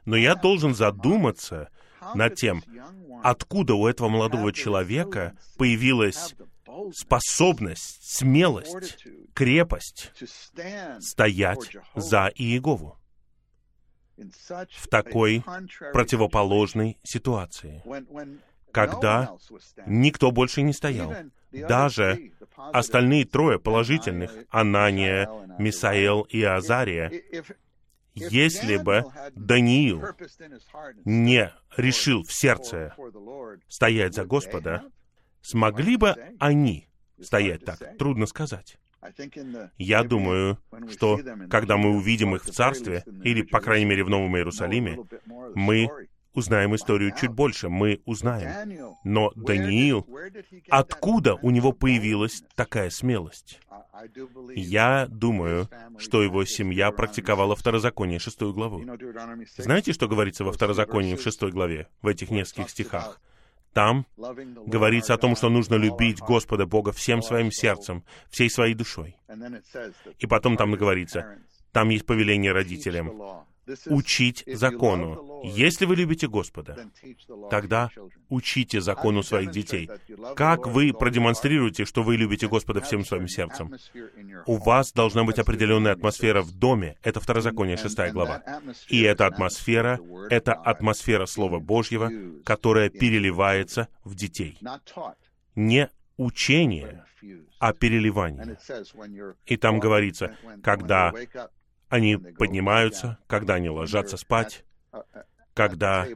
[0.06, 1.69] Но я должен задуматься
[2.15, 2.63] над тем,
[3.23, 6.35] откуда у этого молодого человека появилась
[6.93, 10.11] способность, смелость, крепость
[10.99, 12.97] стоять за Иегову
[14.17, 15.43] в такой
[15.91, 17.83] противоположной ситуации,
[18.71, 19.35] когда
[19.85, 21.13] никто больше не стоял.
[21.51, 27.11] Даже остальные трое положительных, Анания, Мисаэл и Азария,
[28.13, 29.04] если бы
[29.36, 30.04] Даниил
[31.06, 32.95] не решил в сердце
[33.67, 34.84] стоять за Господа,
[35.41, 36.88] смогли бы они
[37.21, 37.97] стоять так?
[37.97, 38.78] Трудно сказать.
[39.78, 40.58] Я думаю,
[40.89, 44.97] что когда мы увидим их в Царстве, или, по крайней мере, в Новом Иерусалиме,
[45.56, 45.89] мы
[46.34, 48.98] узнаем историю чуть больше, мы узнаем.
[49.04, 50.08] Но Даниил,
[50.69, 53.60] откуда у него появилась такая смелость?
[54.56, 58.84] Я думаю, что его семья практиковала второзаконие, шестую главу.
[59.58, 63.22] Знаете, что говорится во второзаконии в шестой главе, в этих нескольких стихах?
[63.74, 69.17] Там говорится о том, что нужно любить Господа Бога всем своим сердцем, всей своей душой.
[70.19, 71.39] И потом там говорится,
[71.72, 73.46] там есть повеление родителям
[73.88, 75.41] учить закону.
[75.43, 76.78] Если вы любите Господа,
[77.49, 77.89] тогда
[78.30, 79.89] учите закону своих детей.
[80.36, 83.73] Как вы продемонстрируете, что вы любите Господа всем своим сердцем?
[84.45, 86.97] У вас должна быть определенная атмосфера в доме.
[87.04, 88.43] Это Второзаконие, шестая глава.
[88.88, 89.99] И эта атмосфера—
[90.30, 92.12] это атмосфера Слова Божьего,
[92.43, 94.58] которая переливается в детей.
[95.56, 97.06] Не учение,
[97.60, 98.58] а переливание.
[99.45, 101.13] И там говорится, когда
[101.93, 104.65] они поднимаются, когда они ложатся спать,
[105.53, 106.08] когда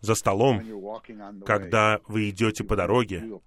[0.00, 0.62] за столом,
[1.44, 3.40] когда вы идете по дороге,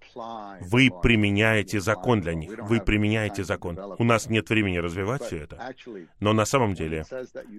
[0.60, 3.78] вы применяете закон для них, вы применяете закон.
[3.98, 5.74] У нас нет времени развивать все это,
[6.20, 7.06] но на самом деле,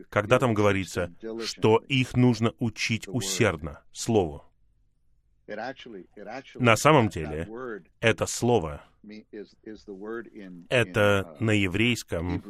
[0.10, 1.12] когда там говорится,
[1.44, 4.44] что их нужно учить усердно, Слову,
[6.56, 7.50] на самом деле,
[8.00, 8.84] это слово,
[10.70, 12.44] это на еврейском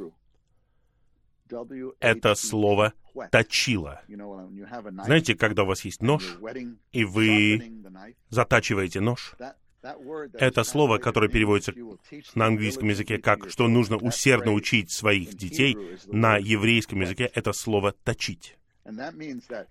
[2.00, 2.94] это слово
[3.32, 4.02] «точило».
[4.08, 6.38] Знаете, когда у вас есть нож,
[6.92, 7.84] и вы
[8.30, 9.36] затачиваете нож,
[10.34, 11.74] это слово, которое переводится
[12.36, 17.94] на английском языке как «что нужно усердно учить своих детей», на еврейском языке это слово
[18.04, 18.58] «точить».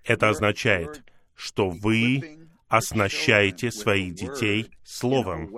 [0.05, 1.03] Это означает,
[1.35, 5.51] что вы оснащаете своих детей словом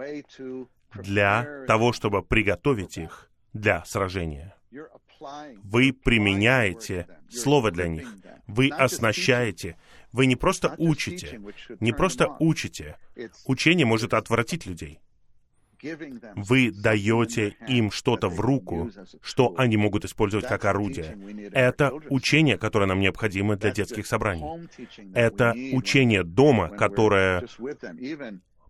[0.94, 4.54] для того, чтобы приготовить их для сражения.
[5.62, 8.14] Вы применяете слово для них.
[8.46, 9.76] Вы оснащаете.
[10.12, 11.40] Вы не просто учите.
[11.80, 12.96] Не просто учите.
[13.46, 15.00] Учение может отвратить людей.
[16.34, 18.90] Вы даете им что-то в руку,
[19.22, 21.16] что они могут использовать как орудие.
[21.52, 24.68] Это учение, которое нам необходимо для детских собраний.
[25.14, 27.46] Это учение дома, которое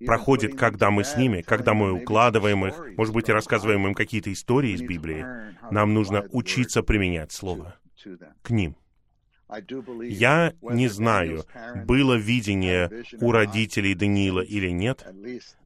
[0.06, 4.32] проходит, когда мы с ними, когда мы укладываем их, может быть, и рассказываем им какие-то
[4.32, 5.24] истории из Библии.
[5.70, 7.76] Нам нужно учиться применять Слово
[8.42, 8.76] к ним.
[10.02, 11.44] Я не знаю,
[11.84, 15.04] было видение у родителей Даниила или нет,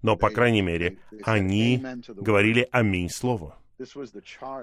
[0.03, 3.55] но, по крайней мере, они говорили «Аминь» Слову.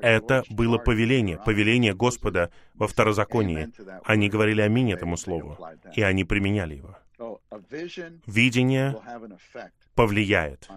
[0.02, 3.70] Это было повеление, повеление Господа во второзаконии.
[4.06, 5.58] Они говорили «Аминь» этому Слову,
[5.96, 6.98] и они применяли его
[8.28, 8.96] видение
[9.96, 10.70] повлияет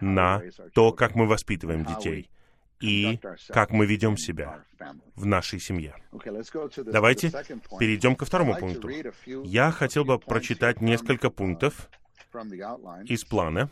[0.00, 0.42] на
[0.74, 2.30] то, как мы воспитываем детей
[2.80, 3.18] и
[3.48, 4.64] как мы ведем себя
[5.14, 5.94] в нашей семье.
[6.84, 7.30] Давайте
[7.78, 8.88] перейдем ко второму пункту.
[9.44, 11.88] Я хотел бы прочитать несколько пунктов
[13.04, 13.70] из плана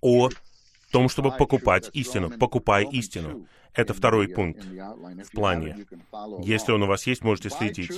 [0.00, 0.28] о
[0.96, 2.30] том, чтобы покупать истину.
[2.30, 3.46] Покупай истину.
[3.74, 5.86] Это второй пункт в плане.
[6.42, 7.92] Если он у вас есть, можете следить.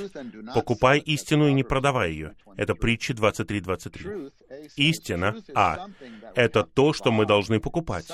[0.53, 2.35] Покупай истину и не продавай ее.
[2.57, 4.33] Это притча 23.23.
[4.75, 5.87] Истина, а,
[6.35, 8.11] это то, что мы должны покупать.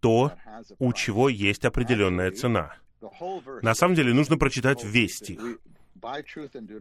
[0.00, 0.32] То,
[0.78, 2.74] у чего есть определенная цена.
[3.62, 5.40] На самом деле нужно прочитать весь стих.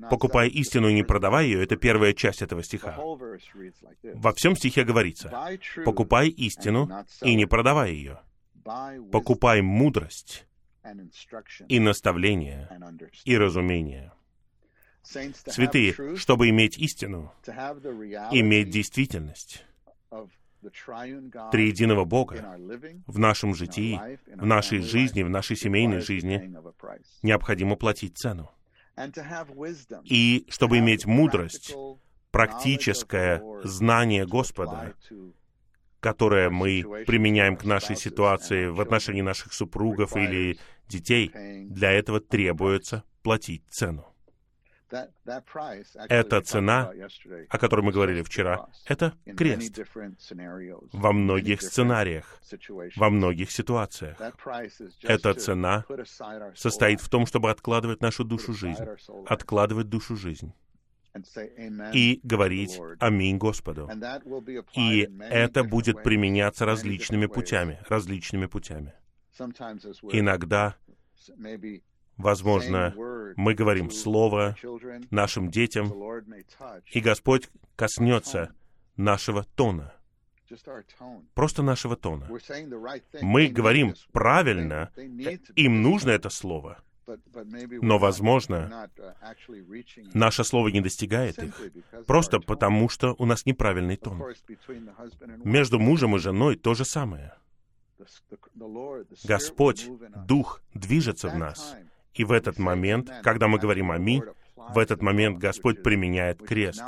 [0.10, 2.98] «Покупай истину и не продавай ее»— это первая часть этого стиха.
[4.04, 5.32] Во всем стихе говорится
[5.86, 6.90] «покупай истину
[7.22, 8.20] и не продавай ее».
[9.12, 10.46] Покупай мудрость
[11.68, 12.70] и наставление
[13.26, 14.12] и разумение.
[15.04, 17.34] Святые, чтобы иметь истину,
[18.32, 19.66] иметь действительность
[21.52, 22.58] триединого Бога
[23.08, 26.54] в нашем житии, в нашей жизни, в нашей семейной жизни,
[27.24, 28.52] необходимо платить цену.
[30.04, 31.74] И чтобы иметь мудрость,
[32.32, 34.94] практическое знание Господа,
[36.00, 41.32] которое мы применяем к нашей ситуации в отношении наших супругов или детей,
[41.70, 44.11] для этого требуется платить цену.
[46.10, 46.92] Эта цена,
[47.50, 49.80] о которой мы говорили вчера, это крест
[50.92, 52.40] во многих сценариях,
[52.96, 54.18] во многих ситуациях.
[55.04, 55.86] Эта цена
[56.56, 58.84] состоит в том, чтобы откладывать нашу душу жизнь,
[59.28, 60.54] откладывать душу жизнь
[61.94, 63.90] и говорить «Аминь Господу».
[64.76, 68.94] И это будет применяться различными путями, различными путями.
[70.12, 70.76] Иногда
[72.22, 72.94] Возможно,
[73.36, 74.56] мы говорим Слово
[75.10, 75.94] нашим детям,
[76.92, 78.54] и Господь коснется
[78.96, 79.94] нашего тона,
[81.34, 82.30] просто нашего тона.
[83.22, 84.92] Мы говорим правильно,
[85.56, 86.84] им нужно это Слово,
[87.82, 88.90] но, возможно,
[90.14, 91.60] наше Слово не достигает их,
[92.06, 94.24] просто потому что у нас неправильный тон.
[95.44, 97.34] Между мужем и женой то же самое.
[99.24, 99.88] Господь,
[100.26, 101.76] Дух движется в нас,
[102.14, 104.24] и в этот момент, когда мы говорим «Аминь»,
[104.56, 106.84] в этот момент Господь применяет крест,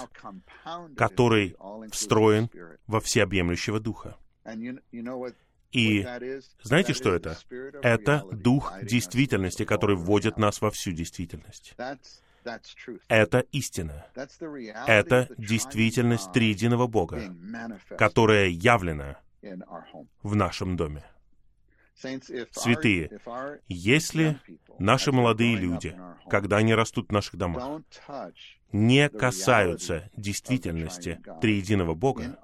[0.95, 1.55] который
[1.91, 2.49] встроен
[2.87, 4.17] во всеобъемлющего Духа.
[5.71, 6.07] И
[6.61, 7.37] знаете, что это?
[7.81, 11.75] Это Дух действительности, который вводит нас во всю действительность.
[13.07, 14.05] Это истина.
[14.85, 17.21] Это действительность триединого Бога,
[17.97, 19.19] которая явлена
[20.21, 21.03] в нашем доме.
[21.95, 23.19] Святые,
[23.67, 24.39] если
[24.79, 25.95] наши молодые люди,
[26.29, 27.81] когда они растут в наших домах,
[28.71, 32.37] не касаются действительности триединого Бога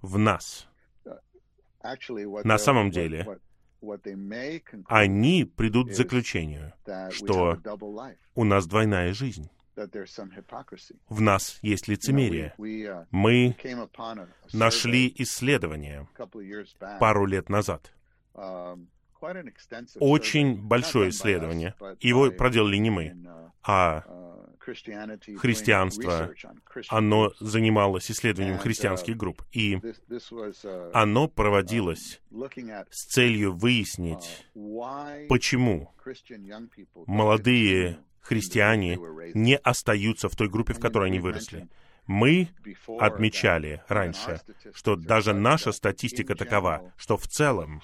[0.00, 0.68] в нас,
[2.44, 3.38] на самом деле,
[4.86, 6.72] они придут к заключению,
[7.10, 7.58] что
[8.34, 9.48] у нас двойная жизнь.
[11.08, 12.52] В нас есть лицемерие.
[13.12, 13.56] Мы
[14.52, 16.08] нашли исследование
[16.98, 17.92] пару лет назад
[20.00, 21.74] очень большое исследование.
[22.00, 23.16] Его проделали не мы,
[23.62, 24.04] а
[25.38, 26.30] христианство.
[26.88, 29.42] Оно занималось исследованием христианских групп.
[29.52, 29.80] И
[30.92, 32.20] оно проводилось
[32.90, 34.46] с целью выяснить,
[35.28, 35.92] почему
[37.06, 38.98] молодые христиане
[39.34, 41.68] не остаются в той группе, в которой они выросли.
[42.08, 42.48] Мы
[42.98, 44.40] отмечали раньше,
[44.74, 47.82] что даже наша статистика такова, что в целом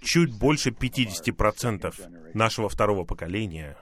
[0.00, 3.76] чуть больше 50% нашего второго поколения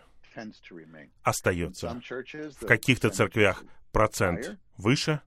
[1.23, 2.01] остается.
[2.61, 5.21] В каких-то церквях процент выше,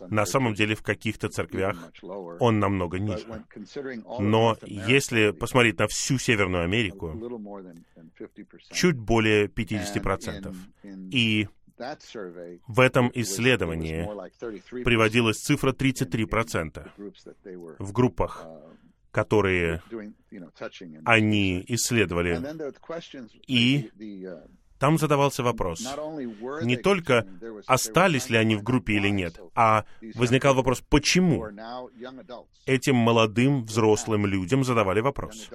[0.00, 3.44] на самом деле в каких-то церквях он намного ниже.
[4.18, 7.16] Но если посмотреть на всю Северную Америку,
[8.72, 10.56] чуть более 50%.
[11.12, 14.04] И в этом исследовании
[14.84, 16.88] приводилась цифра 33%
[17.78, 18.46] в группах,
[19.10, 19.82] которые
[21.04, 22.40] они исследовали.
[23.46, 23.90] И
[24.84, 25.80] там задавался вопрос,
[26.60, 27.26] не только
[27.66, 31.46] остались ли они в группе или нет, а возникал вопрос, почему
[32.66, 35.48] этим молодым взрослым людям задавали вопрос.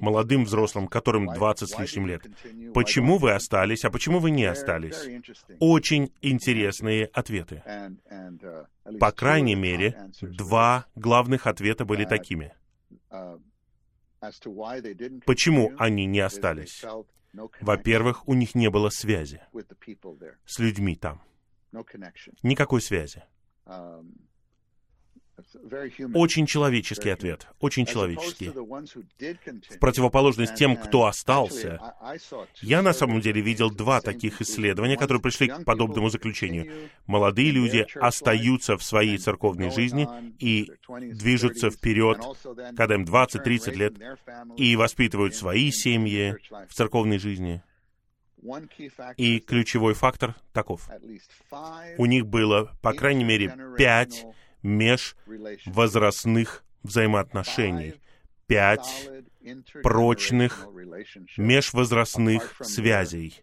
[0.00, 2.26] Молодым взрослым, которым 20 с лишним лет.
[2.74, 4.98] Почему вы остались, а почему вы не остались?
[5.60, 7.62] Очень интересные ответы.
[8.98, 12.52] По крайней мере, два главных ответа были такими.
[15.24, 16.84] Почему они не остались?
[17.60, 19.40] Во-первых, у них не было связи
[20.46, 21.22] с людьми там.
[22.42, 23.24] Никакой связи.
[26.14, 28.50] Очень человеческий ответ, очень человеческий.
[28.50, 31.80] В противоположность тем, кто остался,
[32.62, 36.90] я на самом деле видел два таких исследования, которые пришли к подобному заключению.
[37.06, 42.18] Молодые люди остаются в своей церковной жизни и движутся вперед,
[42.76, 43.94] когда им 20-30 лет,
[44.56, 46.36] и воспитывают свои семьи
[46.68, 47.62] в церковной жизни.
[49.16, 50.88] И ключевой фактор таков.
[51.98, 54.24] У них было, по крайней мере, пять
[54.62, 58.00] межвозрастных взаимоотношений,
[58.46, 59.10] пять
[59.82, 60.66] прочных
[61.36, 63.42] межвозрастных связей,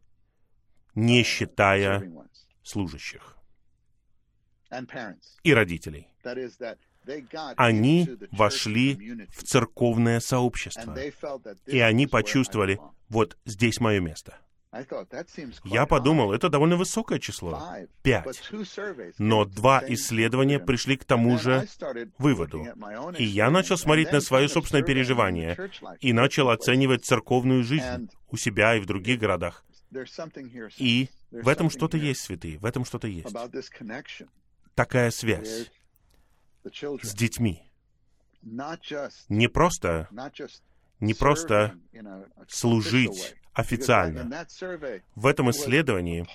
[0.95, 2.11] не считая
[2.63, 3.37] служащих
[5.43, 6.07] и родителей.
[7.55, 10.97] Они вошли в церковное сообщество,
[11.65, 14.37] и они почувствовали, вот здесь мое место—
[15.63, 17.61] я подумал, это довольно высокое число.
[18.03, 18.51] Пять.
[19.17, 21.67] Но два исследования пришли к тому же
[22.17, 22.65] выводу.
[23.17, 25.57] И я начал смотреть на свое собственное переживание
[25.99, 29.63] и начал оценивать церковную жизнь у себя и в других городах.
[30.77, 33.33] И в этом что-то есть, святые, в этом что-то есть.
[34.75, 35.71] Такая связь
[37.01, 37.63] с детьми.
[39.29, 40.09] Не просто,
[40.99, 41.79] не просто
[42.47, 44.45] служить официально.
[45.15, 46.25] В этом исследовании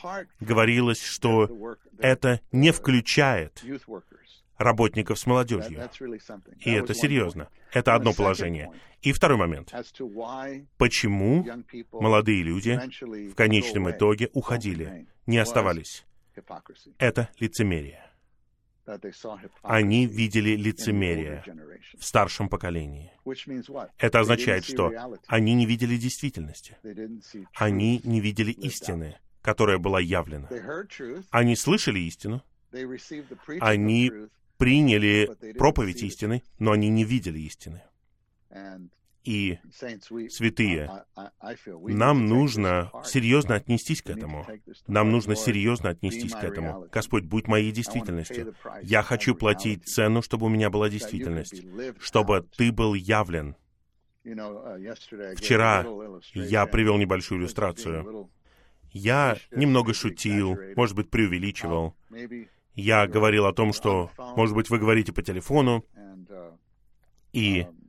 [0.41, 3.65] говорилось, что это не включает
[4.59, 5.89] работников с молодежью.
[6.61, 7.49] И это серьезно.
[7.73, 8.71] Это одно положение.
[9.03, 9.73] И второй момент.
[10.77, 11.47] Почему
[11.93, 12.81] молодые люди
[13.31, 16.05] в конечном итоге уходили, не оставались?
[16.99, 18.12] Это лицемерие.
[19.63, 21.45] Они видели лицемерие
[21.99, 23.13] в старшем поколении.
[23.99, 24.93] Это означает, что
[25.27, 26.77] они не видели действительности.
[27.55, 30.49] Они не видели истины, которая была явлена.
[31.31, 32.43] Они слышали истину,
[33.61, 34.11] они
[34.57, 37.83] приняли проповедь истины, но они не видели истины
[39.25, 39.59] и
[40.31, 41.05] святые,
[41.67, 44.47] нам нужно серьезно отнестись к этому.
[44.87, 46.89] Нам нужно серьезно отнестись к этому.
[46.93, 48.55] Господь, будь моей действительностью.
[48.83, 51.63] Я хочу платить цену, чтобы у меня была действительность,
[51.99, 53.57] чтобы Ты был явлен.
[54.25, 55.85] Uh, Вчера
[56.33, 58.31] я привел небольшую иллюстрацию.
[58.93, 61.97] Я немного шутил, может быть, преувеличивал.
[62.75, 66.57] Я говорил о том, что, может быть, вы говорите по телефону, uh,
[67.33, 67.82] и um,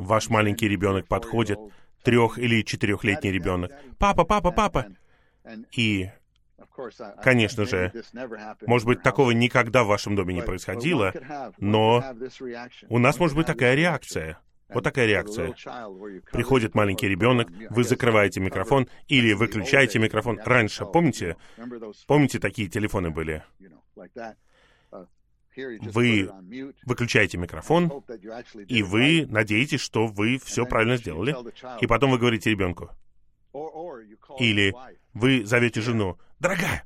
[0.00, 1.58] Ваш маленький ребенок подходит,
[2.02, 3.72] трех- или четырехлетний ребенок.
[3.98, 4.86] «Папа, папа, папа!»
[5.72, 6.10] И,
[7.22, 7.92] конечно же,
[8.66, 11.12] может быть, такого никогда в вашем доме не происходило,
[11.58, 12.04] но
[12.88, 14.38] у нас может быть такая реакция.
[14.68, 15.54] Вот такая реакция.
[16.30, 20.38] Приходит маленький ребенок, вы закрываете микрофон или выключаете микрофон.
[20.44, 21.36] Раньше, помните,
[22.06, 23.42] помните, такие телефоны были?
[25.80, 26.30] Вы
[26.84, 28.04] выключаете микрофон,
[28.68, 31.36] и вы надеетесь, что вы все правильно сделали,
[31.80, 32.90] и потом вы говорите ребенку.
[34.38, 34.74] Или
[35.14, 36.84] вы зовете жену, «Дорогая!»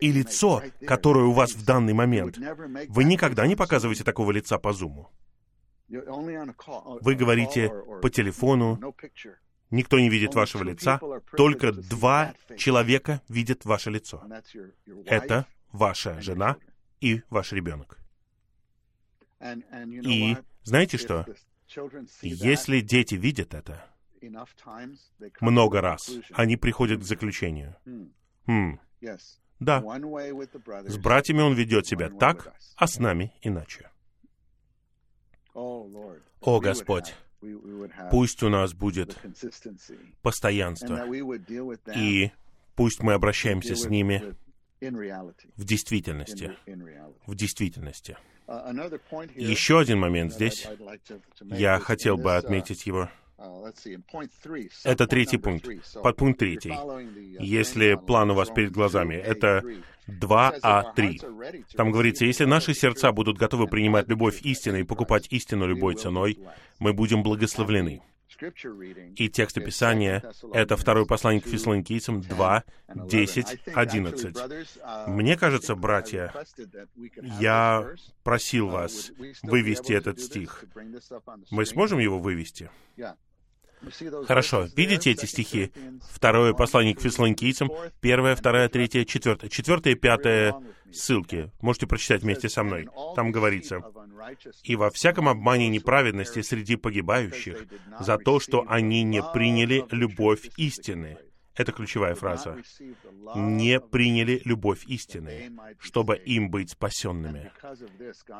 [0.00, 2.38] И лицо, которое у вас в данный момент,
[2.88, 5.10] вы никогда не показываете такого лица по зуму.
[5.88, 8.94] Вы говорите по телефону,
[9.72, 11.00] Никто не видит вашего лица,
[11.34, 14.22] только два человека видят ваше лицо.
[15.06, 16.56] Это ваша жена
[17.00, 17.98] и ваш ребенок.
[19.80, 21.26] И знаете что?
[22.22, 23.84] Если дети видят это,
[25.40, 27.76] много раз они приходят к заключению.
[28.46, 28.78] Хм,
[29.58, 33.90] да, с братьями он ведет себя так, а с нами иначе.
[35.54, 37.14] О Господь,
[38.10, 39.18] пусть у нас будет
[40.22, 41.06] постоянство,
[41.94, 42.30] и
[42.74, 44.34] пусть мы обращаемся с ними
[45.56, 46.52] в действительности.
[47.26, 48.16] В действительности.
[48.48, 50.66] Uh, Еще один момент здесь.
[51.40, 53.08] Я хотел бы отметить его.
[53.38, 55.68] Uh, это третий пункт.
[56.02, 56.70] Под пункт третий.
[56.70, 59.62] Uh, если план у вас перед глазами, это
[60.08, 61.64] 2А3.
[61.76, 66.38] Там говорится, если наши сердца будут готовы принимать любовь истины и покупать истину любой ценой,
[66.80, 68.02] мы будем благословлены.
[69.16, 70.22] И текст Писания—
[70.52, 72.64] это второе послание к фессалоникийцам 2,
[72.94, 74.36] 10, 11.
[75.08, 76.32] Мне кажется, братья,
[77.40, 79.12] я просил вас
[79.42, 80.64] вывести этот стих.
[81.50, 82.70] Мы сможем его вывести?
[84.26, 84.68] Хорошо.
[84.76, 85.72] Видите эти стихи?
[86.10, 87.70] Второе послание к фессалоникийцам,
[88.00, 89.48] первое, второе, третье, четвертое.
[89.48, 90.54] Четвертое и пятое
[90.92, 91.50] ссылки.
[91.60, 92.88] Можете прочитать вместе со мной.
[93.16, 93.80] Там говорится,
[94.62, 97.66] «И во всяком обмане неправедности среди погибающих
[97.98, 101.18] за то, что они не приняли любовь истины».
[101.54, 102.56] Это ключевая фраза.
[103.34, 107.50] Не приняли любовь истины, чтобы им быть спасенными.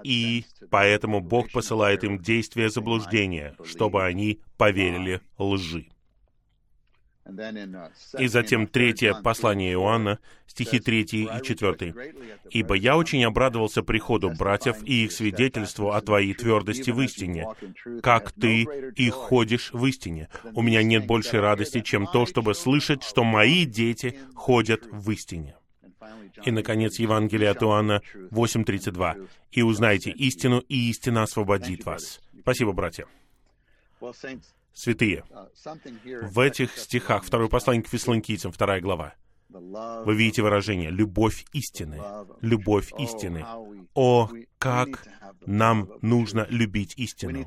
[0.02, 5.91] И поэтому Бог посылает им действия заблуждения, чтобы они поверили лжи.
[8.18, 11.94] И затем третье послание Иоанна, стихи 3 и 4.
[12.50, 17.46] «Ибо я очень обрадовался приходу братьев и их свидетельству о твоей твердости в истине,
[18.02, 18.66] как ты
[18.96, 20.28] и ходишь в истине.
[20.54, 25.54] У меня нет большей радости, чем то, чтобы слышать, что мои дети ходят в истине».
[26.44, 29.28] И, наконец, Евангелие от Иоанна 8.32.
[29.52, 32.20] «И узнайте истину, и истина освободит вас».
[32.40, 33.06] Спасибо, братья
[34.74, 35.24] святые.
[36.22, 39.14] В этих стихах, второй послание к Фессалоникийцам, вторая глава,
[39.48, 42.00] вы видите выражение «любовь истины»,
[42.40, 43.44] «любовь истины».
[43.94, 45.06] О, как
[45.46, 47.46] нам нужно любить истину.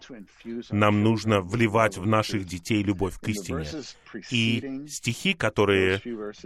[0.72, 3.66] Нам нужно вливать в наших детей любовь к истине.
[4.32, 6.02] И стихи, которые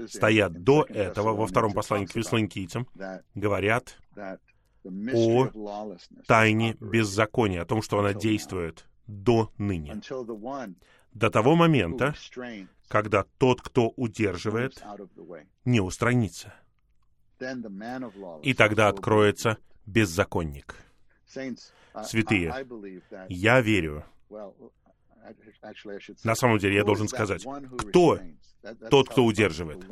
[0.08, 2.88] стоят до этого, во втором послании к Фессалоникийцам,
[3.36, 3.98] говорят
[5.14, 5.50] о
[6.28, 10.02] тайне беззакония, о том, что она действует до ныне.
[11.14, 12.14] До того момента,
[12.88, 14.84] когда тот, кто удерживает,
[15.66, 16.54] не устранится.
[18.44, 20.76] И тогда откроется беззаконник.
[22.04, 22.54] Святые,
[23.30, 24.06] я верю,
[26.24, 27.46] на самом деле я должен сказать,
[27.78, 28.20] кто
[28.90, 29.86] тот, кто удерживает.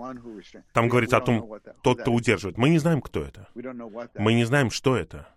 [0.73, 2.57] Там говорится о том, тот, кто удерживает.
[2.57, 3.47] Мы не знаем, кто это.
[4.15, 5.27] Мы не знаем, что это.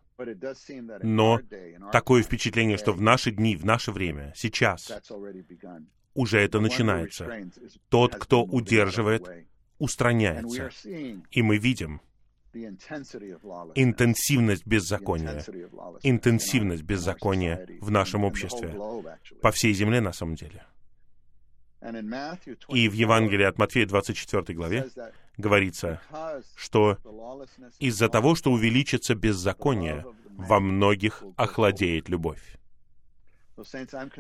[1.03, 1.41] Но
[1.93, 4.93] такое впечатление, что в наши дни, в наше время, сейчас,
[6.15, 7.29] уже это начинается.
[7.89, 9.29] Тот, кто удерживает,
[9.79, 10.71] устраняется.
[11.31, 12.01] И мы видим
[13.75, 15.45] интенсивность беззакония,
[16.03, 18.75] интенсивность беззакония в нашем обществе,
[19.41, 20.65] по всей земле на самом деле.
[22.69, 24.89] И в Евангелии от Матфея 24 главе
[25.37, 26.01] говорится,
[26.55, 26.99] что
[27.79, 32.43] из-за того, что увеличится беззаконие, во многих охладеет любовь.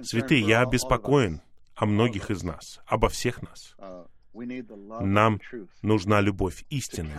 [0.02, 1.40] Святые, я обеспокоен
[1.74, 3.74] о многих из нас, обо всех нас.
[4.32, 5.40] Нам
[5.82, 7.12] нужна любовь истины.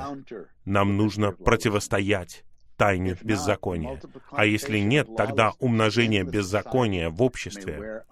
[0.65, 2.45] Нам нужно противостоять
[2.77, 4.01] тайне беззакония.
[4.31, 8.05] А если нет, тогда умножение беззакония в обществе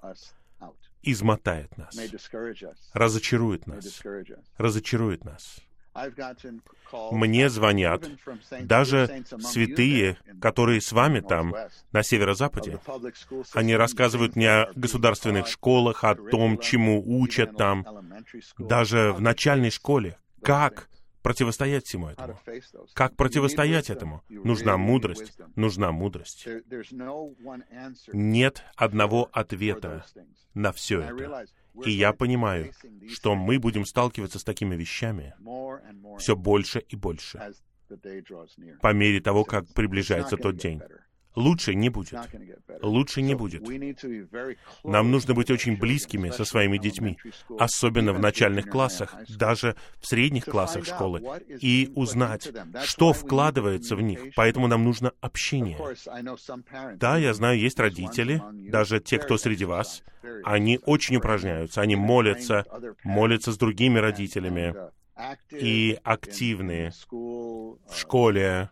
[1.01, 1.95] измотает нас,
[2.93, 4.01] разочарует нас,
[4.57, 5.59] разочарует нас.
[7.11, 8.07] Мне звонят
[8.61, 11.55] даже святые, которые с вами там,
[11.91, 12.79] на северо-западе.
[13.53, 17.85] Они рассказывают мне о государственных школах, о том, чему учат там,
[18.57, 20.17] даже в начальной школе.
[20.41, 20.88] Как
[21.21, 22.39] противостоять всему этому?
[22.93, 24.23] Как противостоять этому?
[24.29, 25.37] Нужна мудрость.
[25.55, 26.47] Нужна мудрость.
[28.13, 30.05] Нет одного ответа
[30.53, 31.45] на все это.
[31.85, 32.71] И я понимаю,
[33.07, 35.35] что мы будем сталкиваться с такими вещами
[36.17, 37.53] все больше и больше
[38.81, 40.81] по мере того, как приближается тот день.
[41.39, 42.19] Лучше не будет.
[42.81, 43.63] Лучше не будет.
[44.83, 47.17] Нам нужно быть очень близкими со своими детьми,
[47.57, 52.51] особенно в начальных классах, даже в средних классах школы, и узнать,
[52.83, 54.19] что вкладывается в них.
[54.35, 55.77] Поэтому нам нужно общение.
[56.97, 60.03] Да, я знаю, есть родители, даже те, кто среди вас,
[60.43, 62.65] они очень упражняются, они молятся,
[63.05, 64.75] молятся с другими родителями
[65.51, 68.69] и активные в школе,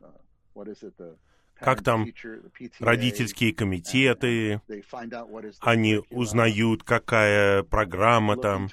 [1.59, 2.07] как там
[2.79, 4.61] родительские комитеты,
[5.59, 8.69] они узнают, какая программа там,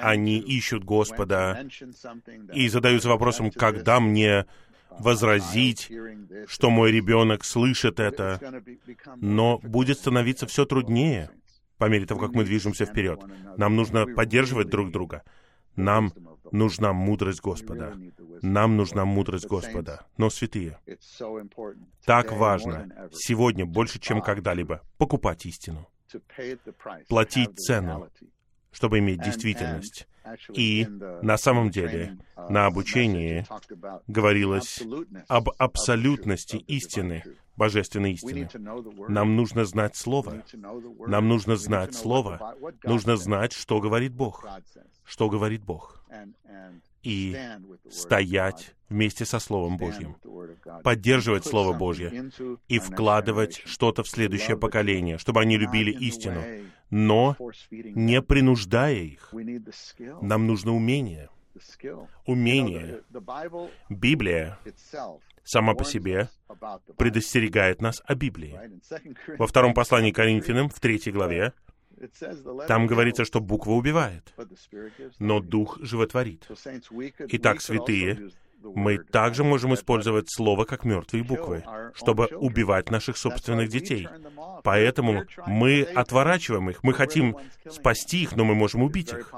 [0.00, 1.66] они ищут Господа
[2.52, 4.46] и задаются вопросом, когда мне
[4.98, 5.90] возразить,
[6.46, 8.40] что мой ребенок слышит это,
[9.16, 11.30] но будет становиться все труднее
[11.76, 13.20] по мере того, как мы движемся вперед.
[13.56, 15.22] Нам нужно поддерживать друг друга.
[15.76, 16.12] Нам
[16.52, 17.96] нужна мудрость Господа.
[18.42, 20.06] Нам нужна мудрость Господа.
[20.16, 20.78] Но, святые,
[22.04, 25.88] так важно сегодня больше, чем когда-либо, покупать истину,
[27.08, 28.08] платить цену,
[28.70, 30.06] чтобы иметь действительность.
[30.52, 30.86] И
[31.22, 32.18] на самом деле
[32.48, 33.46] на обучении
[34.06, 34.82] говорилось
[35.26, 37.24] об абсолютности истины,
[37.56, 38.48] божественной истины.
[39.08, 40.44] Нам нужно знать Слово.
[41.06, 42.54] Нам нужно знать Слово.
[42.84, 44.46] Нужно знать, что говорит Бог.
[45.08, 46.04] Что говорит Бог.
[47.02, 47.36] И
[47.90, 50.16] стоять вместе со Словом Божьим,
[50.82, 52.30] поддерживать Слово Божье
[52.68, 56.42] и вкладывать что-то в следующее поколение, чтобы они любили истину,
[56.90, 57.36] но
[57.70, 59.32] не принуждая их.
[60.20, 61.30] Нам нужно умение.
[62.26, 63.02] Умение.
[63.88, 64.58] Библия
[65.44, 66.28] сама по себе
[66.96, 68.58] предостерегает нас о Библии.
[69.38, 71.52] Во втором послании к Коринфянам, в третьей главе,
[72.66, 74.34] Там говорится, что буква убивает,
[75.18, 76.48] но Дух животворит.
[77.18, 78.30] Итак, святые,
[78.62, 84.08] мы также можем использовать слово как мертвые буквы, чтобы убивать наших собственных детей.
[84.64, 87.36] Поэтому мы отворачиваем их, мы хотим
[87.68, 89.32] спасти их, но мы можем убить их.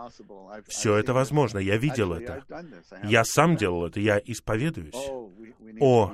[0.68, 2.44] Все это возможно, я видел это.
[3.04, 4.94] Я сам делал это, я исповедуюсь.
[5.80, 6.12] О,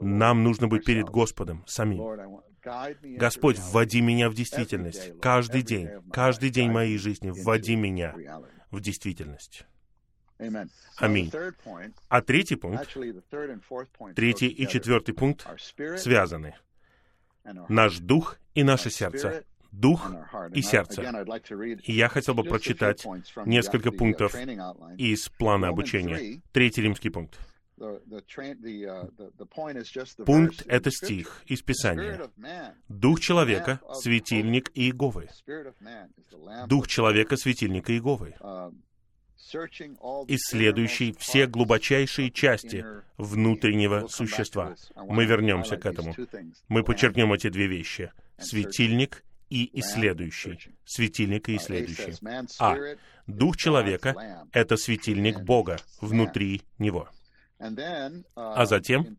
[0.00, 2.40] нам нужно быть перед Господом самим.
[3.02, 5.18] Господь, вводи меня в действительность.
[5.20, 8.14] Каждый день, каждый день моей жизни вводи меня
[8.70, 9.66] в действительность.
[10.96, 11.32] Аминь.
[12.08, 12.96] А третий пункт,
[14.14, 15.46] третий и четвертый пункт
[15.96, 16.54] связаны.
[17.68, 19.44] Наш дух и наше сердце.
[19.70, 20.10] Дух
[20.54, 21.02] и сердце.
[21.82, 23.04] И я хотел бы прочитать
[23.44, 24.34] несколько пунктов
[24.96, 26.40] из плана обучения.
[26.52, 27.38] Третий римский пункт.
[30.24, 32.30] Пункт— это стих из Писания.
[32.88, 35.28] Дух человека— светильник Иеговы.
[36.66, 38.34] Дух человека— светильник Иеговы
[40.28, 42.84] исследующий все глубочайшие части
[43.16, 44.74] внутреннего существа.
[44.96, 46.14] Мы вернемся к этому.
[46.68, 48.12] Мы подчеркнем эти две вещи.
[48.38, 50.76] Светильник и исследующий.
[50.84, 52.14] Светильник и исследующий.
[52.58, 52.76] А.
[53.26, 57.08] Дух человека— это светильник Бога внутри него.
[57.58, 59.18] А затем,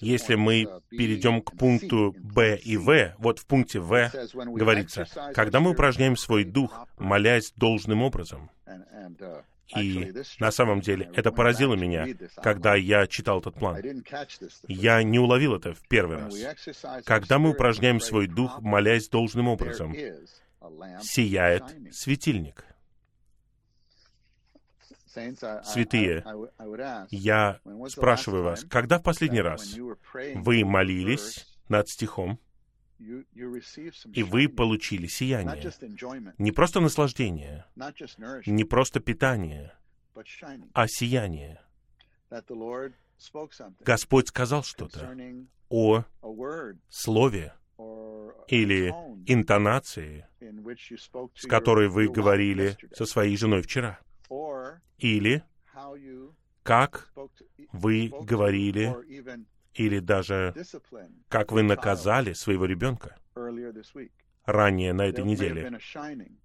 [0.00, 5.70] если мы перейдем к пункту Б и В, вот в пункте В говорится, когда мы
[5.70, 8.50] упражняем свой дух, молясь должным образом.
[9.76, 12.06] И на самом деле это поразило меня,
[12.40, 13.82] когда я читал этот план.
[14.68, 16.34] Я не уловил это в первый раз.
[17.04, 19.92] Когда мы упражняем свой дух, молясь должным образом,
[21.02, 22.64] сияет светильник—
[25.64, 26.24] Святые,
[27.10, 29.76] я спрашиваю вас, когда в последний раз
[30.34, 32.38] вы молились над стихом,
[32.98, 35.72] и вы получили сияние.
[36.38, 37.66] Не просто наслаждение,
[38.46, 39.72] не просто питание,
[40.72, 41.60] а сияние.
[43.80, 45.16] Господь сказал что-то
[45.68, 46.04] о
[46.88, 47.54] слове
[48.48, 48.88] или
[49.26, 50.26] интонации,
[51.34, 53.98] с которой вы говорили со своей женой вчера
[54.98, 55.42] или
[56.62, 57.12] как
[57.72, 58.94] вы говорили,
[59.74, 60.54] или даже
[61.28, 63.16] как вы наказали своего ребенка
[64.44, 65.78] ранее на этой неделе.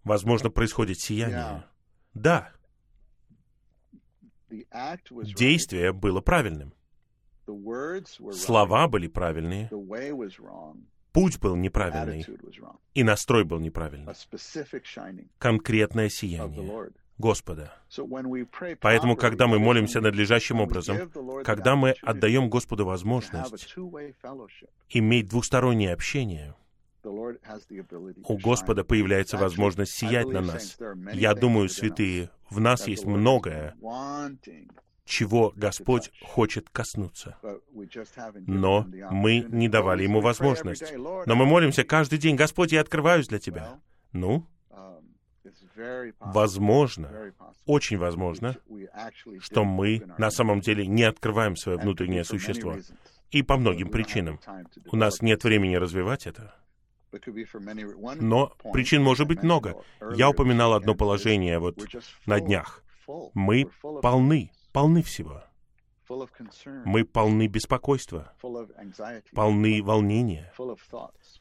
[0.03, 1.63] Возможно, происходит сияние.
[2.13, 2.51] Да,
[4.49, 6.73] действие было правильным.
[8.33, 9.69] Слова были правильные,
[11.11, 12.25] путь был неправильный,
[12.93, 14.13] и настрой был неправильный.
[15.37, 16.91] Конкретное сияние
[17.21, 17.73] Господа.
[18.81, 21.09] Поэтому, когда мы молимся надлежащим образом,
[21.45, 23.75] когда мы отдаем Господу возможность
[24.89, 26.55] иметь двустороннее общение,
[27.03, 30.77] у Господа появляется возможность сиять на нас.
[31.13, 33.75] Я думаю, святые, в нас есть многое,
[35.05, 37.37] чего Господь хочет коснуться.
[38.47, 40.93] Но мы не давали Ему возможность.
[40.95, 43.79] Но мы молимся каждый день, Господь, я открываюсь для Тебя.
[44.13, 44.45] Ну,
[46.19, 47.33] возможно,
[47.65, 48.57] очень возможно,
[49.39, 52.77] что мы на самом деле не открываем свое внутреннее существо.
[53.31, 54.39] И по многим причинам.
[54.91, 56.53] У нас нет времени развивать это.
[58.19, 59.81] Но причин может быть много.
[60.15, 61.77] Я упоминал одно положение вот
[62.25, 62.83] на днях.
[63.33, 63.69] Мы
[64.01, 65.43] полны, полны всего.
[66.85, 68.33] Мы полны беспокойства,
[69.33, 70.51] полны волнения,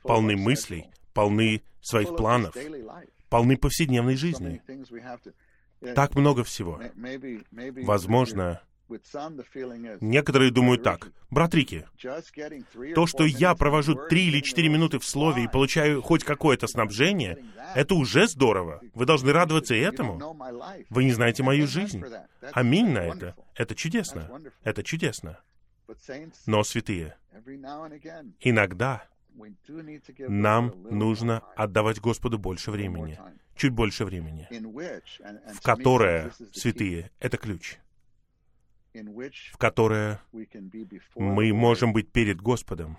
[0.03, 2.55] полны мыслей, полны своих планов,
[3.31, 4.61] полны повседневной жизни.
[5.95, 6.81] Так много всего.
[7.85, 8.61] Возможно,
[10.01, 11.13] Некоторые думают так.
[11.31, 11.87] Брат Рики,
[12.95, 17.39] то, что я провожу три или четыре минуты в слове и получаю хоть какое-то снабжение,
[17.77, 18.81] это уже здорово.
[18.95, 20.37] Вы должны радоваться этому.
[20.91, 22.03] Вы не знаете мою жизнь.
[22.53, 23.37] Аминь на это.
[23.55, 24.29] Это чудесно.
[24.65, 25.39] Это чудесно.
[26.47, 27.17] Но, святые,
[28.41, 29.05] иногда
[30.29, 33.19] нам нужно отдавать Господу больше времени,
[33.57, 34.49] чуть больше времени,
[35.53, 37.79] в которое, святые, это ключ,
[38.93, 40.21] в которое
[41.15, 42.99] мы можем быть перед Господом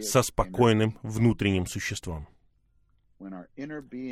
[0.00, 2.28] со спокойным внутренним существом.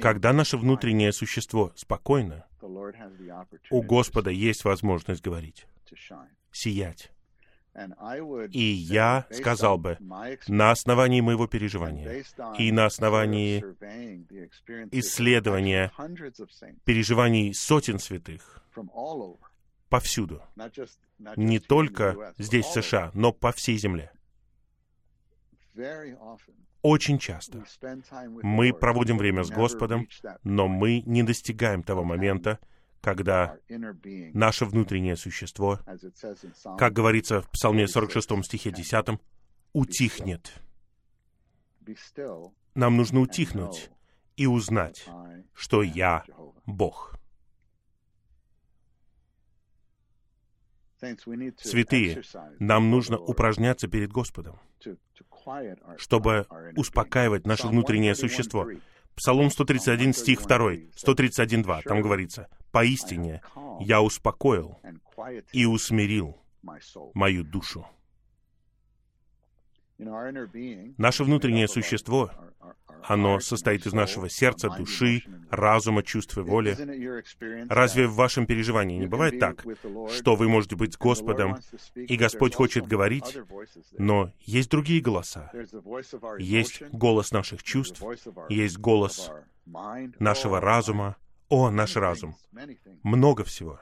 [0.00, 2.46] Когда наше внутреннее существо спокойно,
[3.70, 5.66] у Господа есть возможность говорить,
[6.52, 7.10] сиять.
[8.50, 9.96] И я сказал бы,
[10.46, 12.24] на основании моего переживания
[12.58, 13.60] и на основании
[14.90, 15.90] исследования
[16.84, 18.62] переживаний сотен святых
[19.88, 20.42] повсюду,
[21.36, 24.12] не только здесь, в США, но по всей земле.
[26.82, 27.64] Очень часто
[28.42, 30.08] мы проводим время с Господом,
[30.42, 32.58] но мы не достигаем того момента,
[33.02, 33.58] когда
[34.32, 35.80] наше внутреннее существо,
[36.78, 39.20] как говорится в Псалме 46 стихе 10,
[39.72, 40.52] утихнет.
[42.74, 43.90] Нам нужно утихнуть
[44.36, 45.06] и узнать,
[45.52, 46.24] что я
[46.64, 47.14] Бог.
[51.58, 52.22] Святые,
[52.60, 54.60] нам нужно упражняться перед Господом,
[55.96, 56.46] чтобы
[56.76, 58.68] успокаивать наше внутреннее существо.
[59.14, 63.42] Псалом 131, стих 2, 131.2, там говорится, «Поистине
[63.80, 64.80] я успокоил
[65.52, 66.38] и усмирил
[67.14, 67.86] мою душу».
[69.98, 72.30] Наше внутреннее существо,
[73.02, 76.76] оно состоит из нашего сердца, души, разума, чувств и воли.
[77.68, 79.64] Разве в вашем переживании не бывает так,
[80.10, 81.58] что вы можете быть с Господом,
[81.94, 83.38] и Господь хочет говорить,
[83.98, 85.50] но есть другие голоса.
[86.38, 88.02] Есть голос наших чувств,
[88.48, 89.30] есть голос
[90.18, 91.16] нашего разума.
[91.48, 92.34] О, наш разум.
[93.02, 93.78] Много всего.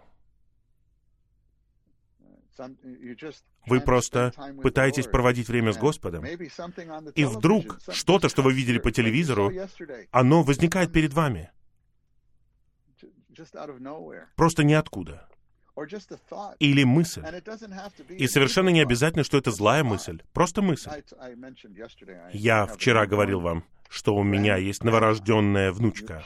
[3.67, 4.33] Вы просто
[4.63, 9.53] пытаетесь проводить время с Господом, и вдруг что-то, что вы видели по телевизору,
[10.11, 11.51] оно возникает перед вами.
[14.37, 15.30] Просто ниоткуда.
[16.59, 17.23] Или мысль.
[18.11, 20.23] И совершенно не обязательно, что это злая мысль.
[20.33, 20.91] Просто мысль.
[22.33, 26.25] Я вчера говорил вам, что у меня есть новорожденная внучка.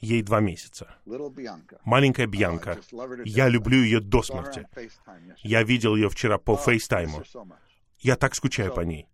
[0.00, 0.96] Ей два месяца.
[1.84, 2.78] Маленькая Бьянка.
[3.24, 4.66] Я люблю ее до смерти.
[5.38, 7.22] Я видел ее вчера по фейстайму.
[8.00, 9.08] Я так скучаю по ней.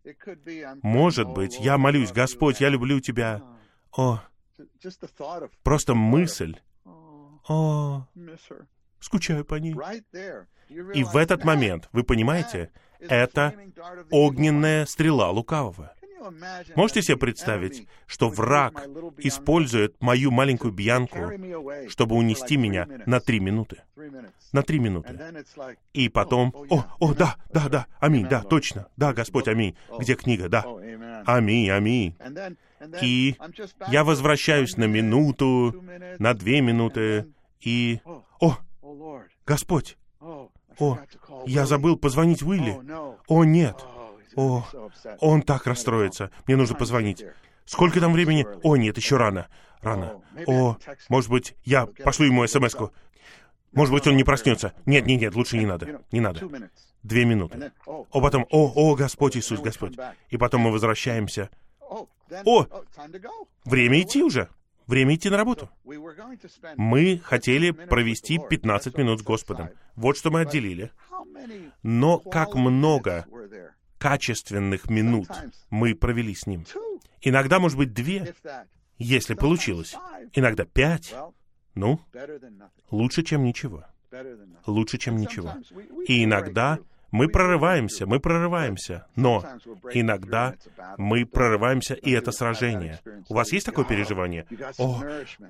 [0.83, 3.43] Может быть, я молюсь, Господь, я люблю Тебя.
[3.97, 4.21] О,
[5.63, 6.57] просто мысль.
[7.47, 8.07] О,
[9.05, 9.77] скучаю по ней.
[10.95, 13.53] И в этот момент, вы понимаете, это
[14.11, 15.93] огненная стрела лукавого.
[16.75, 18.89] Можете себе представить, что враг
[19.19, 21.31] использует мою маленькую бьянку,
[21.89, 23.83] чтобы унести меня на три минуты?
[24.53, 25.21] На три минуты.
[25.93, 29.77] И потом, о, о, да, да, да, аминь, да, точно, да, Господь, аминь.
[29.99, 30.65] Где книга, да?
[31.27, 32.17] Аминь, аминь.
[33.03, 33.37] И
[33.89, 35.85] я возвращаюсь на минуту,
[36.19, 37.27] на две минуты,
[37.61, 38.01] и,
[38.41, 38.59] о,
[39.47, 40.99] Господь, о,
[41.47, 42.81] я забыл позвонить Уилли.
[43.29, 43.85] О, нет.
[44.37, 44.65] О,
[45.21, 46.31] он так расстроится.
[46.47, 47.25] Мне нужно позвонить.
[47.65, 48.47] Сколько там времени?
[48.63, 49.49] О, нет, еще рано.
[49.81, 50.23] Рано.
[50.47, 50.77] О,
[51.09, 52.91] может быть, я пошлю ему смс -ку.
[53.73, 54.73] Может быть, он не проснется.
[54.87, 56.01] Нет, нет, нет, лучше не надо.
[56.13, 56.49] Не надо.
[57.03, 57.73] Две минуты.
[57.87, 59.97] О, потом, о, о, Господь Иисус, Господь.
[60.31, 61.51] И потом мы возвращаемся.
[61.81, 62.67] О,
[63.65, 64.49] время идти уже.
[64.87, 65.71] Время идти на работу.
[66.77, 69.71] Мы хотели провести 15 минут с Господом.
[69.97, 70.93] Вот что мы отделили.
[71.83, 73.27] Но как много
[73.99, 75.29] качественных минут
[75.71, 76.67] мы провели с ним.
[77.23, 78.35] Иногда, может быть, две,
[78.99, 79.97] если получилось.
[80.33, 81.15] Иногда пять.
[81.75, 82.01] Ну,
[82.91, 83.85] лучше, чем ничего.
[84.67, 85.55] Лучше, чем ничего.
[86.07, 86.79] И иногда
[87.15, 89.45] мы прорываемся, мы прорываемся, но
[89.93, 90.57] иногда
[90.99, 92.99] мы прорываемся, и это сражение.
[93.29, 94.47] У вас есть такое переживание?
[94.79, 95.01] О,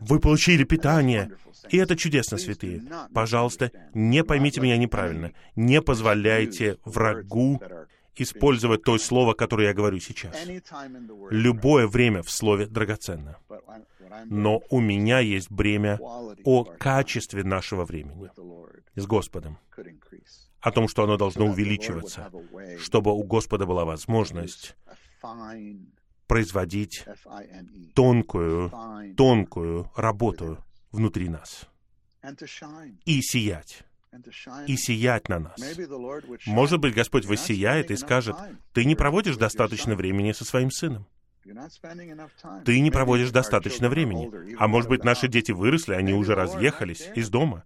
[0.00, 1.30] вы получили питание,
[1.70, 2.82] и это чудесно, святые.
[3.14, 5.32] Пожалуйста, не поймите меня неправильно.
[5.56, 7.62] Не позволяйте врагу
[8.16, 10.34] использовать то слово, которое я говорю сейчас.
[11.30, 13.38] Любое время в слове драгоценно.
[14.26, 15.98] Но у меня есть бремя
[16.44, 18.30] о качестве нашего времени
[18.94, 19.58] с Господом,
[20.60, 22.30] о том, что оно должно увеличиваться,
[22.78, 24.76] чтобы у Господа была возможность
[26.26, 27.04] производить
[27.94, 28.72] тонкую,
[29.16, 30.58] тонкую работу
[30.90, 31.68] внутри нас
[33.04, 33.84] и сиять
[34.66, 35.60] и сиять на нас.
[36.46, 38.36] Может быть, Господь воссияет и скажет,
[38.72, 41.06] ты не проводишь достаточно времени со своим сыном.
[42.64, 44.56] Ты не проводишь достаточно времени.
[44.58, 47.62] А может быть, наши дети выросли, они уже разъехались из дома.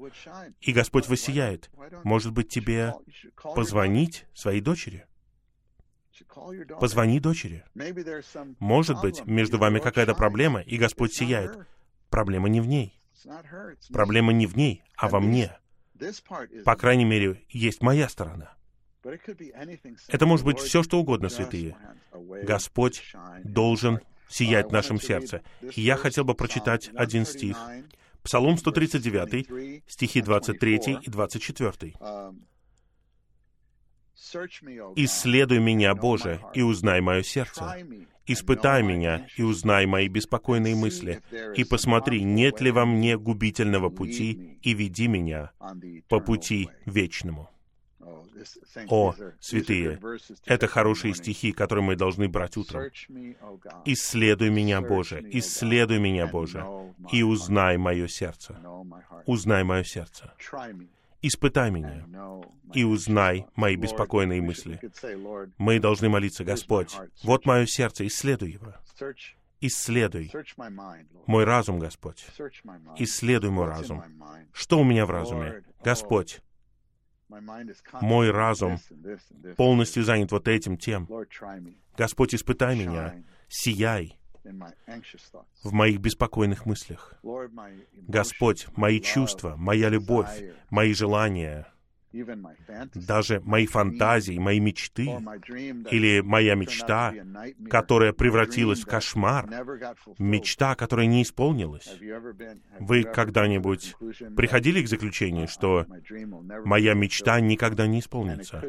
[0.60, 1.70] И Господь воссияет.
[2.02, 2.94] Может быть, тебе
[3.54, 5.06] позвонить своей дочери?
[6.80, 7.64] Позвони дочери.
[8.58, 11.56] Может быть, между вами какая-то проблема, и Господь сияет.
[12.10, 13.00] Проблема не в ней.
[13.92, 15.56] Проблема не в ней, а во мне.
[16.64, 18.54] По крайней мере, есть моя сторона.
[20.08, 21.76] Это может быть все, что угодно, святые.
[22.12, 23.12] Господь
[23.44, 25.42] должен сиять в нашем сердце.
[25.60, 27.56] И я хотел бы прочитать один стих.
[28.22, 31.94] Псалом 139, стихи 23 и 24.
[34.96, 37.86] «Исследуй меня, Боже, и узнай мое сердце.
[38.28, 41.20] Испытай меня и узнай мои беспокойные мысли,
[41.56, 45.50] и посмотри, нет ли во мне губительного пути, и веди меня
[46.08, 47.50] по пути вечному».
[48.88, 49.98] О, святые,
[50.46, 52.84] это хорошие стихи, которые мы должны брать утром.
[53.84, 56.64] «Исследуй меня, Боже, исследуй меня, Боже,
[57.10, 58.58] и узнай мое сердце.
[59.26, 60.32] Узнай мое сердце.
[61.20, 62.06] Испытай меня
[62.74, 64.80] и узнай мои беспокойные мысли.
[65.58, 68.74] Мы должны молиться, Господь, вот мое сердце, исследуй его.
[69.60, 70.30] Исследуй
[71.26, 72.24] мой разум, Господь.
[72.96, 74.04] Исследуй мой разум.
[74.52, 75.64] Что у меня в разуме?
[75.82, 76.40] Господь,
[78.00, 78.78] мой разум
[79.56, 81.08] полностью занят вот этим, тем.
[81.96, 84.18] Господь, испытай меня, сияй
[85.62, 87.14] в моих беспокойных мыслях.
[88.06, 91.66] Господь, мои чувства, моя любовь, мои желания—
[92.94, 95.04] даже мои фантазии, мои мечты
[95.90, 97.12] или моя мечта,
[97.68, 99.48] которая превратилась в кошмар,
[100.18, 101.88] мечта, которая не исполнилась.
[102.80, 103.94] Вы когда-нибудь
[104.36, 105.86] приходили к заключению, что
[106.64, 108.62] моя мечта никогда не исполнится?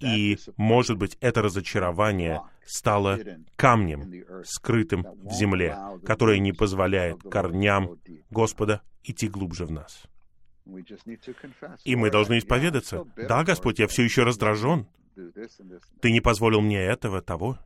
[0.00, 3.18] И, может быть, это разочарование стало
[3.56, 5.76] камнем, скрытым в земле,
[6.06, 7.98] которое не позволяет корням
[8.30, 10.04] Господа идти глубже в нас.
[11.84, 13.04] И мы должны исповедаться.
[13.16, 14.86] Да, Господь, я все еще раздражен.
[16.00, 17.58] Ты не позволил мне этого, того.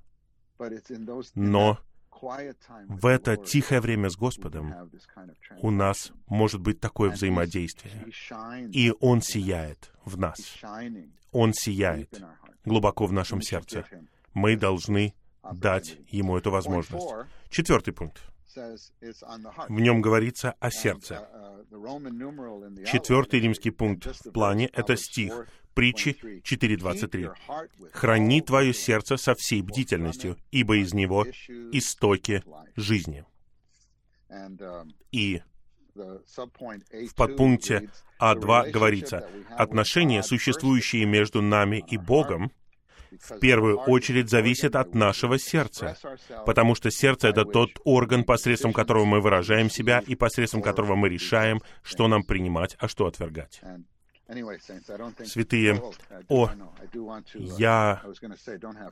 [1.35, 1.79] Но
[2.89, 4.75] в это тихое время с Господом
[5.61, 8.07] у нас может быть такое взаимодействие.
[8.73, 10.61] И Он сияет в нас.
[11.33, 12.23] Он сияет
[12.65, 13.85] глубоко в нашем сердце.
[14.35, 15.15] Мы должны
[15.53, 17.07] дать Ему эту возможность.
[17.51, 18.32] Четвертый пункт.
[18.55, 21.29] В нем говорится о сердце.
[22.87, 27.35] Четвертый римский пункт в плане— это стих, притчи 4.23.
[27.93, 31.27] «Храни твое сердце со всей бдительностью, ибо из него
[31.73, 32.43] истоки
[32.77, 33.25] жизни».
[35.11, 35.43] И
[35.95, 37.91] в подпункте
[38.21, 42.51] А2 говорится, отношения, существующие между нами и Богом,
[43.21, 45.97] в первую очередь зависит от нашего сердца,
[46.47, 51.09] потому что сердце— это тот орган, посредством которого мы выражаем себя и посредством которого мы
[51.09, 53.61] решаем, что нам принимать, а что отвергать.
[55.25, 55.83] Святые,
[56.29, 56.51] о,
[57.35, 58.03] я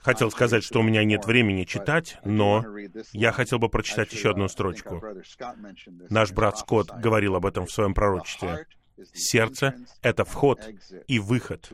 [0.03, 2.64] хотел сказать, что у меня нет времени читать, но
[3.12, 5.03] я хотел бы прочитать еще одну строчку.
[6.11, 8.66] Наш брат Скотт говорил об этом в своем пророчестве.
[9.13, 10.61] Сердце— это вход
[11.07, 11.71] и выход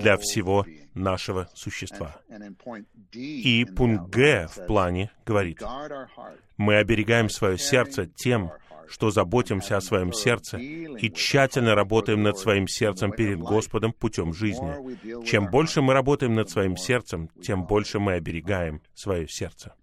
[0.00, 2.20] для всего нашего существа.
[3.12, 5.62] И пункт Г в плане говорит,
[6.56, 8.52] мы оберегаем свое сердце тем,
[8.88, 15.24] что заботимся о своем сердце и тщательно работаем над своим сердцем перед Господом путем жизни.
[15.24, 19.74] Чем больше мы работаем над своим сердцем, тем больше мы оберегаем свое сердце.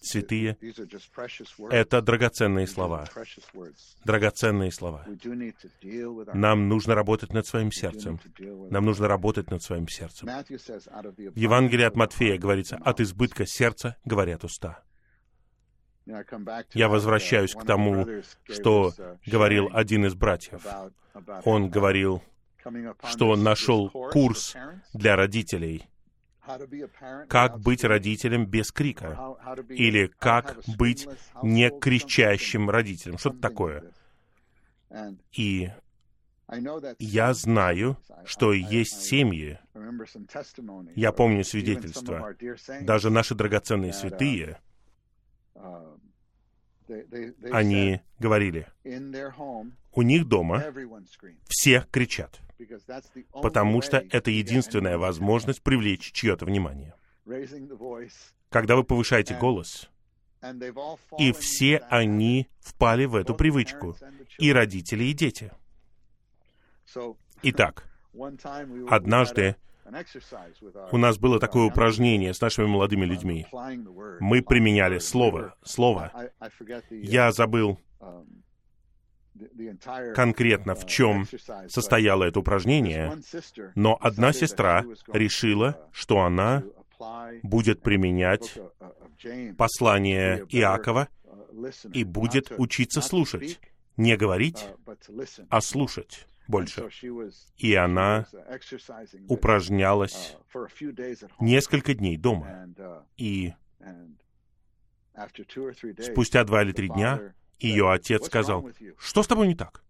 [0.00, 0.56] Святые,
[1.70, 3.08] это драгоценные слова.
[4.04, 5.04] Драгоценные слова.
[6.34, 8.20] Нам нужно работать над своим сердцем.
[8.70, 10.28] Нам нужно работать над своим сердцем.
[10.28, 14.82] В Евангелии от Матфея говорится, от избытка сердца говорят уста.
[16.74, 18.06] Я возвращаюсь к тому,
[18.46, 20.62] что uh, говорил один из братьев.
[21.44, 22.22] Он говорил,
[23.08, 24.54] что нашел курс
[24.92, 25.88] для родителей—
[27.28, 29.36] как быть родителем без крика,
[29.68, 31.08] или как быть
[31.42, 33.92] не кричащим родителем, что-то такое.
[35.32, 35.70] И
[36.98, 39.58] я знаю, что есть семьи,
[40.94, 42.34] я помню свидетельства,
[42.82, 44.58] даже наши драгоценные святые,
[47.50, 48.66] они говорили,
[49.94, 50.64] у них дома
[51.48, 52.40] все кричат.
[53.32, 56.94] Потому что это единственная возможность привлечь чье-то внимание.
[58.50, 59.90] Когда вы повышаете голос,
[61.18, 63.96] и все они впали в эту привычку,
[64.38, 65.50] и родители, и дети.
[67.42, 67.84] Итак,
[68.88, 69.56] однажды
[70.92, 73.46] у нас было такое упражнение с нашими молодыми людьми.
[74.20, 76.12] Мы применяли слово, слово.
[76.90, 77.78] Я забыл
[80.14, 81.26] конкретно в чем
[81.68, 83.18] состояло это упражнение,
[83.74, 86.62] но одна сестра решила, что она
[87.42, 88.58] будет применять
[89.56, 91.08] послание Иакова
[91.92, 93.60] и будет учиться слушать.
[93.96, 94.66] Не говорить,
[95.50, 96.88] а слушать больше.
[97.56, 98.26] И она
[99.28, 100.36] упражнялась
[101.40, 102.68] несколько дней дома.
[103.16, 103.52] И
[106.00, 109.82] спустя два или три дня ее отец сказал, что с тобой не так?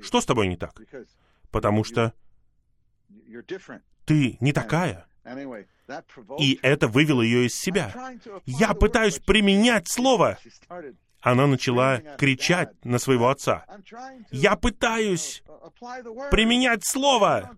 [0.00, 0.80] Что с тобой не так?
[1.50, 2.12] Потому что
[4.04, 5.06] ты не такая.
[6.38, 7.94] И это вывело ее из себя.
[8.44, 10.38] Я пытаюсь применять слово.
[11.20, 13.64] Она начала кричать на своего отца.
[14.30, 15.42] Я пытаюсь
[16.30, 17.56] применять слово.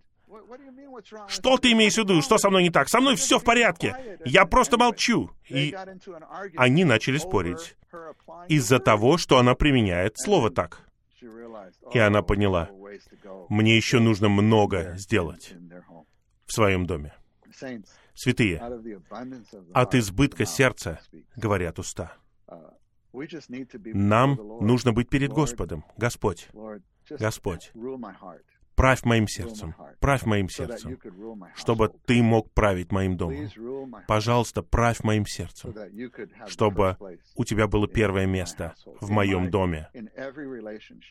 [1.29, 2.23] Что ты имеешь в виду?
[2.23, 2.89] Что со мной не так?
[2.89, 4.19] Со мной все в порядке.
[4.25, 5.31] Я просто молчу.
[5.49, 5.77] И
[6.57, 7.77] они начали спорить
[8.49, 10.87] из-за того, что она применяет слово так.
[11.93, 12.71] И она поняла,
[13.49, 15.55] мне еще нужно много сделать
[16.47, 17.15] в своем доме.
[18.15, 18.61] Святые,
[19.75, 21.01] от избытка сердца
[21.37, 22.17] говорят уста.
[23.13, 25.85] Нам нужно быть перед Господом.
[25.97, 26.49] Господь,
[27.09, 27.73] Господь,
[28.81, 30.99] правь моим сердцем, правь моим сердцем,
[31.55, 33.51] чтобы Ты мог править моим домом.
[34.09, 35.75] Пожалуйста, правь моим сердцем,
[36.47, 36.97] чтобы
[37.35, 39.91] у Тебя было первое место в моем доме,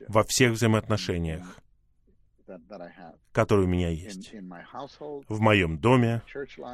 [0.08, 1.60] во всех взаимоотношениях,
[3.32, 4.34] которые у меня есть,
[5.28, 6.24] в моем доме,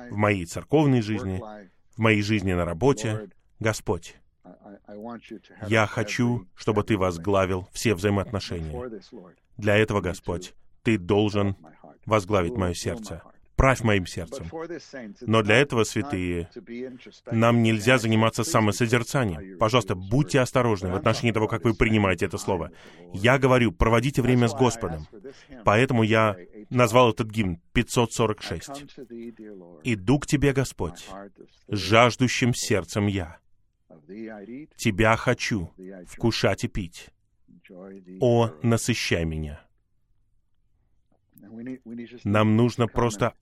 [0.10, 1.42] в моей церковной жизни,
[1.98, 3.30] в моей жизни на работе.
[3.60, 4.16] Господь,
[5.68, 9.02] я хочу, чтобы Ты возглавил все взаимоотношения.
[9.58, 10.54] Для этого, Господь,
[10.86, 11.58] Ты должен
[12.06, 13.22] возглавить мое сердце.
[13.56, 14.46] Правь моим сердцем.
[15.22, 16.50] Но для этого, святые,
[17.32, 19.58] нам нельзя заниматься самосозерцанием.
[19.58, 22.72] Пожалуйста, будьте осторожны в отношении того, как вы принимаете это слово.
[23.14, 25.08] Я говорю, проводите время с Господом.
[25.64, 26.36] Поэтому я
[26.70, 28.86] назвал этот гимн 546.
[29.84, 31.08] «Иду к Тебе, Господь,
[31.68, 33.40] жаждущим сердцем я.
[34.76, 35.72] Тебя хочу
[36.08, 37.10] вкушать и пить.
[38.20, 39.65] О, насыщай меня.
[42.24, 43.34] Нам нужно просто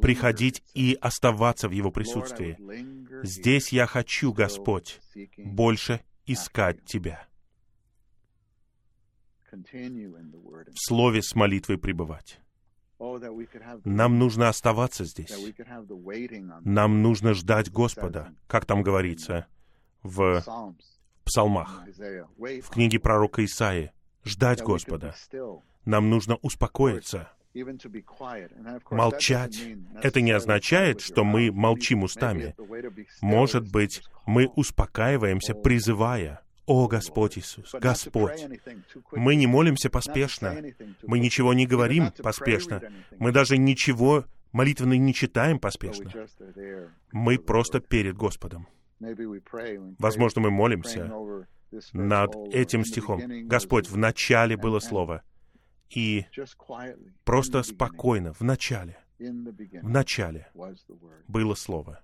[0.00, 2.58] приходить и оставаться в Его присутствии.
[3.24, 5.00] Здесь я хочу, Господь,
[5.38, 7.26] больше искать Тебя.
[9.50, 12.40] В Слове с молитвой пребывать.
[13.84, 15.32] Нам нужно оставаться здесь.
[16.64, 19.46] Нам нужно ждать Господа, как там говорится
[20.02, 20.42] в
[21.24, 23.92] псалмах, в книге пророка Исаи.
[24.24, 25.14] Ждать Господа.
[25.84, 27.30] Нам нужно успокоиться,
[28.90, 29.58] Молчать—
[30.02, 32.54] это не означает, что мы молчим устами.
[33.20, 38.44] Может быть, мы успокаиваемся, призывая, «О, Господь Иисус, Господь!»
[39.12, 40.62] Мы не молимся поспешно,
[41.02, 42.82] мы ничего не говорим поспешно,
[43.18, 46.10] мы даже ничего молитвенно не читаем поспешно.
[47.10, 48.68] Мы просто перед Господом.
[49.98, 51.10] Возможно, мы молимся
[51.92, 53.22] над этим стихом.
[53.46, 55.22] «Господь, в начале было Слово,
[55.90, 56.26] и
[57.24, 60.48] просто спокойно, в начале, в начале
[61.26, 62.00] было Слово.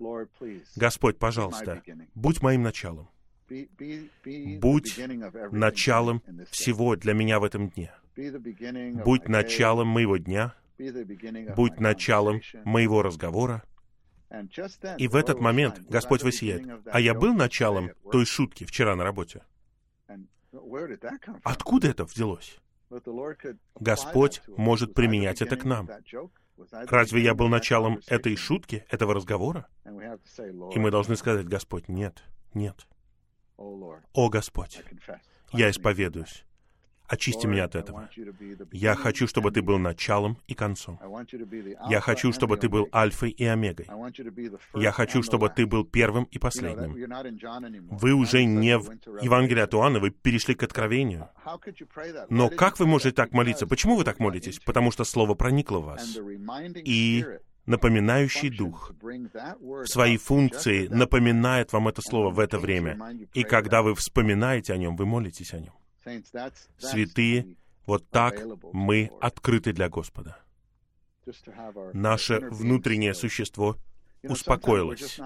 [0.75, 1.81] Господь, пожалуйста,
[2.13, 3.09] будь моим началом.
[3.47, 4.99] Будь
[5.51, 7.93] началом всего для меня в этом дне.
[9.05, 10.55] Будь началом моего дня.
[11.55, 13.63] Будь началом моего разговора.
[14.97, 16.67] И в этот момент Господь высияет.
[16.87, 19.43] А я был началом той шутки вчера на работе.
[21.43, 22.59] Откуда это взялось?
[23.79, 25.89] Господь может применять это к нам.
[26.71, 29.67] Разве я был началом этой шутки, этого разговора?
[29.85, 32.23] И мы должны сказать, Господь, нет,
[32.53, 32.87] нет.
[33.57, 34.81] О, Господь,
[35.51, 36.45] я исповедуюсь.
[37.07, 38.09] Очисти меня от этого.
[38.71, 40.99] Я хочу, чтобы ты был началом и концом.
[41.89, 43.87] Я хочу, чтобы ты был альфой и омегой.
[44.73, 46.95] Я хочу, чтобы ты был первым и последним.
[47.89, 48.89] Вы уже не в
[49.21, 51.29] Евангелии от Иоанна, вы перешли к откровению.
[52.29, 53.67] Но как вы можете так молиться?
[53.67, 54.59] Почему вы так молитесь?
[54.59, 56.17] Потому что Слово проникло в вас.
[56.75, 57.25] И
[57.65, 62.99] напоминающий дух в своей функции напоминает вам это слово в это время.
[63.33, 65.73] И когда вы вспоминаете о нем, вы молитесь о нем.
[66.77, 68.43] Святые, вот так
[68.73, 70.37] мы открыты для Господа.
[71.93, 73.77] Наше внутреннее существо
[74.23, 75.19] успокоилось.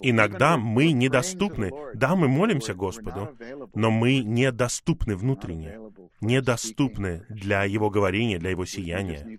[0.00, 1.70] Иногда мы недоступны.
[1.94, 3.36] Да, мы молимся Господу,
[3.74, 5.78] но мы недоступны внутренне,
[6.20, 9.38] недоступны для Его говорения, для Его сияния.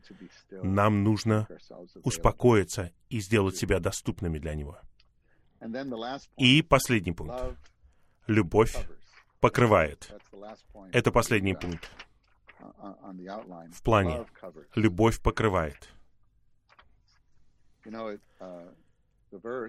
[0.52, 1.48] Нам нужно
[2.04, 4.78] успокоиться и сделать себя доступными для Него.
[6.38, 7.42] И последний пункт.
[8.28, 8.76] Любовь
[9.40, 10.12] покрывает.
[10.92, 11.90] Это последний пункт
[13.72, 14.26] в плане.
[14.76, 15.90] Любовь покрывает.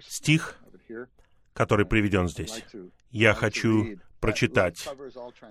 [0.02, 0.58] Стих,
[1.52, 2.64] который приведен здесь,
[3.10, 4.88] я хочу прочитать.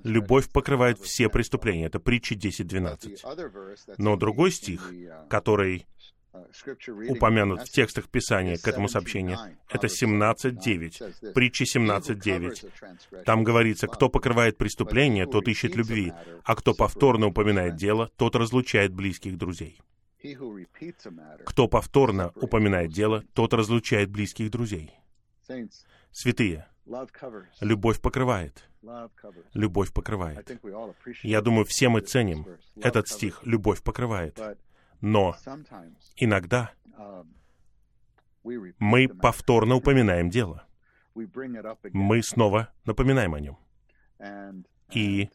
[0.03, 1.85] «Любовь покрывает все препреступления».
[1.85, 3.95] Это притча 10.12.
[3.97, 4.91] Но другой стих,
[5.29, 5.85] который
[7.09, 9.37] упомянут в текстах Писания к этому сообщению,
[9.69, 13.23] это 17.9, притча 17.9.
[13.23, 16.13] Там говорится, кто покрывает преступление, тот ищет любви,
[16.43, 19.79] а кто повторно упоминает дело, тот разлучает близких друзей.
[21.45, 24.93] Кто повторно упоминает дело, тот разлучает близких друзей.
[26.11, 26.67] Святые,
[27.61, 28.67] любовь покрывает.
[29.53, 30.59] Любовь покрывает.
[31.23, 32.47] Я думаю, все мы ценим
[32.81, 34.39] этот стих «любовь покрывает».
[35.01, 35.35] Но
[36.15, 36.71] иногда
[38.79, 40.65] мы повторно упоминаем дело.
[41.13, 43.57] Мы снова напоминаем о нем.
[44.91, 45.29] И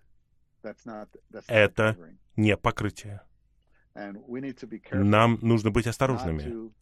[1.48, 1.96] это
[2.36, 3.22] не покрытие.
[4.92, 6.72] Нам нужно быть осторожными.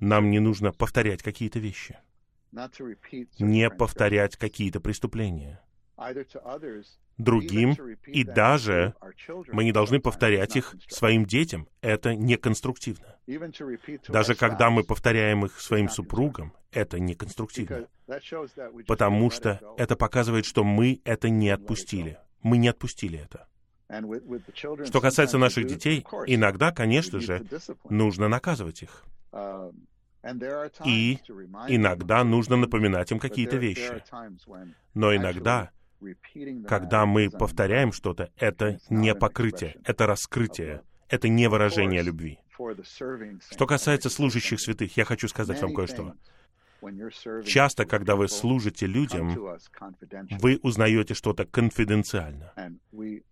[0.00, 1.98] Нам не нужно повторять какие-то вещи.
[3.38, 5.60] Не повторять какие-то преступления
[7.22, 7.72] другим,
[8.06, 8.94] и даже
[9.52, 11.68] мы не должны повторять их своим детям.
[11.80, 13.16] Это неконструктивно.
[14.08, 17.86] Даже когда мы повторяем их своим супругам, это неконструктивно.
[18.86, 22.18] Потому что это показывает, что мы это не отпустили.
[22.42, 23.46] Мы не отпустили это.
[24.86, 27.44] Что касается наших детей, иногда, конечно же,
[27.88, 29.04] нужно наказывать их.
[30.84, 31.18] И
[31.68, 34.02] иногда нужно напоминать им какие-то вещи.
[34.94, 35.70] Но иногда
[36.66, 42.38] когда мы повторяем что-то, это не покрытие, это раскрытие, это не выражение любви.
[43.50, 46.14] Что касается служащих святых, я хочу сказать вам кое-что.
[47.44, 49.36] Часто, когда вы служите людям,
[50.40, 52.52] вы узнаете что-то конфиденциально.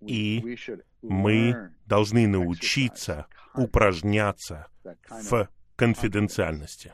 [0.00, 0.56] И
[1.02, 4.68] мы должны научиться упражняться
[5.08, 6.92] в конфиденциальности.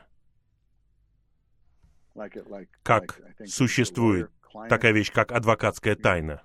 [2.81, 4.31] Как существует
[4.69, 6.41] такая вещь, как адвокатская тайна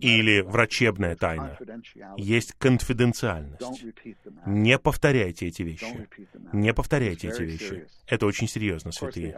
[0.00, 1.58] или врачебная тайна.
[2.16, 3.84] Есть конфиденциальность.
[4.46, 6.08] Не повторяйте эти вещи.
[6.52, 7.86] Не повторяйте эти вещи.
[8.06, 9.36] Это очень серьезно, святые.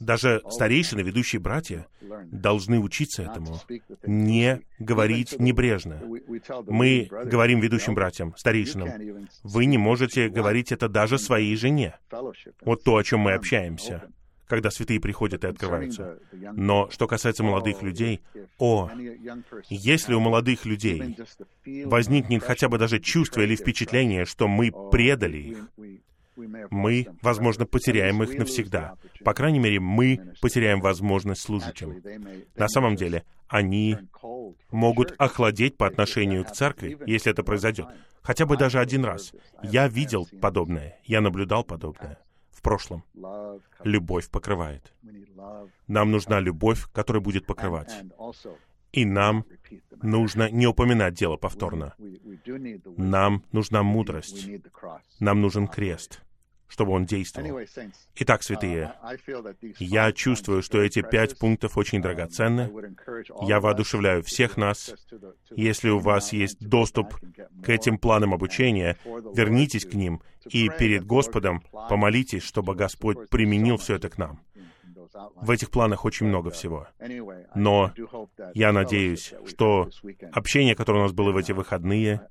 [0.00, 1.86] Даже старейшины, ведущие братья,
[2.30, 3.60] должны учиться этому.
[4.04, 6.02] Не говорить небрежно.
[6.66, 8.90] Мы говорим ведущим братьям, старейшинам,
[9.42, 11.98] вы не можете говорить это даже своей жене.
[12.62, 14.08] Вот то, о чем мы общаемся
[14.52, 16.18] когда святые приходят и открываются.
[16.30, 18.20] Но что касается молодых людей,
[18.58, 18.90] о,
[19.70, 21.16] если у молодых людей
[21.86, 25.70] возникнет хотя бы даже чувство или впечатление, что мы предали их,
[26.70, 28.96] мы, возможно, потеряем их навсегда.
[29.24, 32.02] По крайней мере, мы потеряем возможность служить им.
[32.54, 33.96] На самом деле, они
[34.70, 37.86] могут охладеть по отношению к церкви, если это произойдет.
[38.20, 39.32] Хотя бы даже один раз.
[39.62, 42.18] Я видел подобное, я наблюдал подобное
[42.62, 43.02] в прошлом.
[43.82, 44.94] Любовь покрывает.
[45.88, 47.92] Нам нужна любовь, которая будет покрывать.
[48.92, 49.44] И нам
[50.00, 51.94] нужно не упоминать дело повторно.
[52.96, 54.48] Нам нужна мудрость.
[55.18, 56.22] Нам нужен крест
[56.72, 57.60] чтобы он действовал.
[58.16, 58.94] Итак, святые,
[59.78, 62.72] я чувствую, что эти пять пунктов очень драгоценны.
[63.42, 64.94] Я воодушевляю всех нас.
[65.50, 67.14] Если у вас есть доступ
[67.62, 73.96] к этим планам обучения, вернитесь к ним и перед Господом помолитесь, чтобы Господь применил все
[73.96, 74.40] это к нам.
[75.36, 76.86] В этих планах очень много всего.
[77.54, 77.92] Но
[78.54, 79.90] я надеюсь, что
[80.32, 82.22] общение, которое у нас было в эти выходные,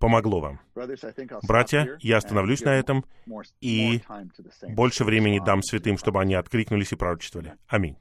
[0.00, 0.60] помогло вам.
[1.42, 3.04] Братья, я остановлюсь на этом
[3.60, 4.02] и
[4.68, 7.54] больше времени дам святым, чтобы они откликнулись и пророчествовали.
[7.68, 7.96] Аминь.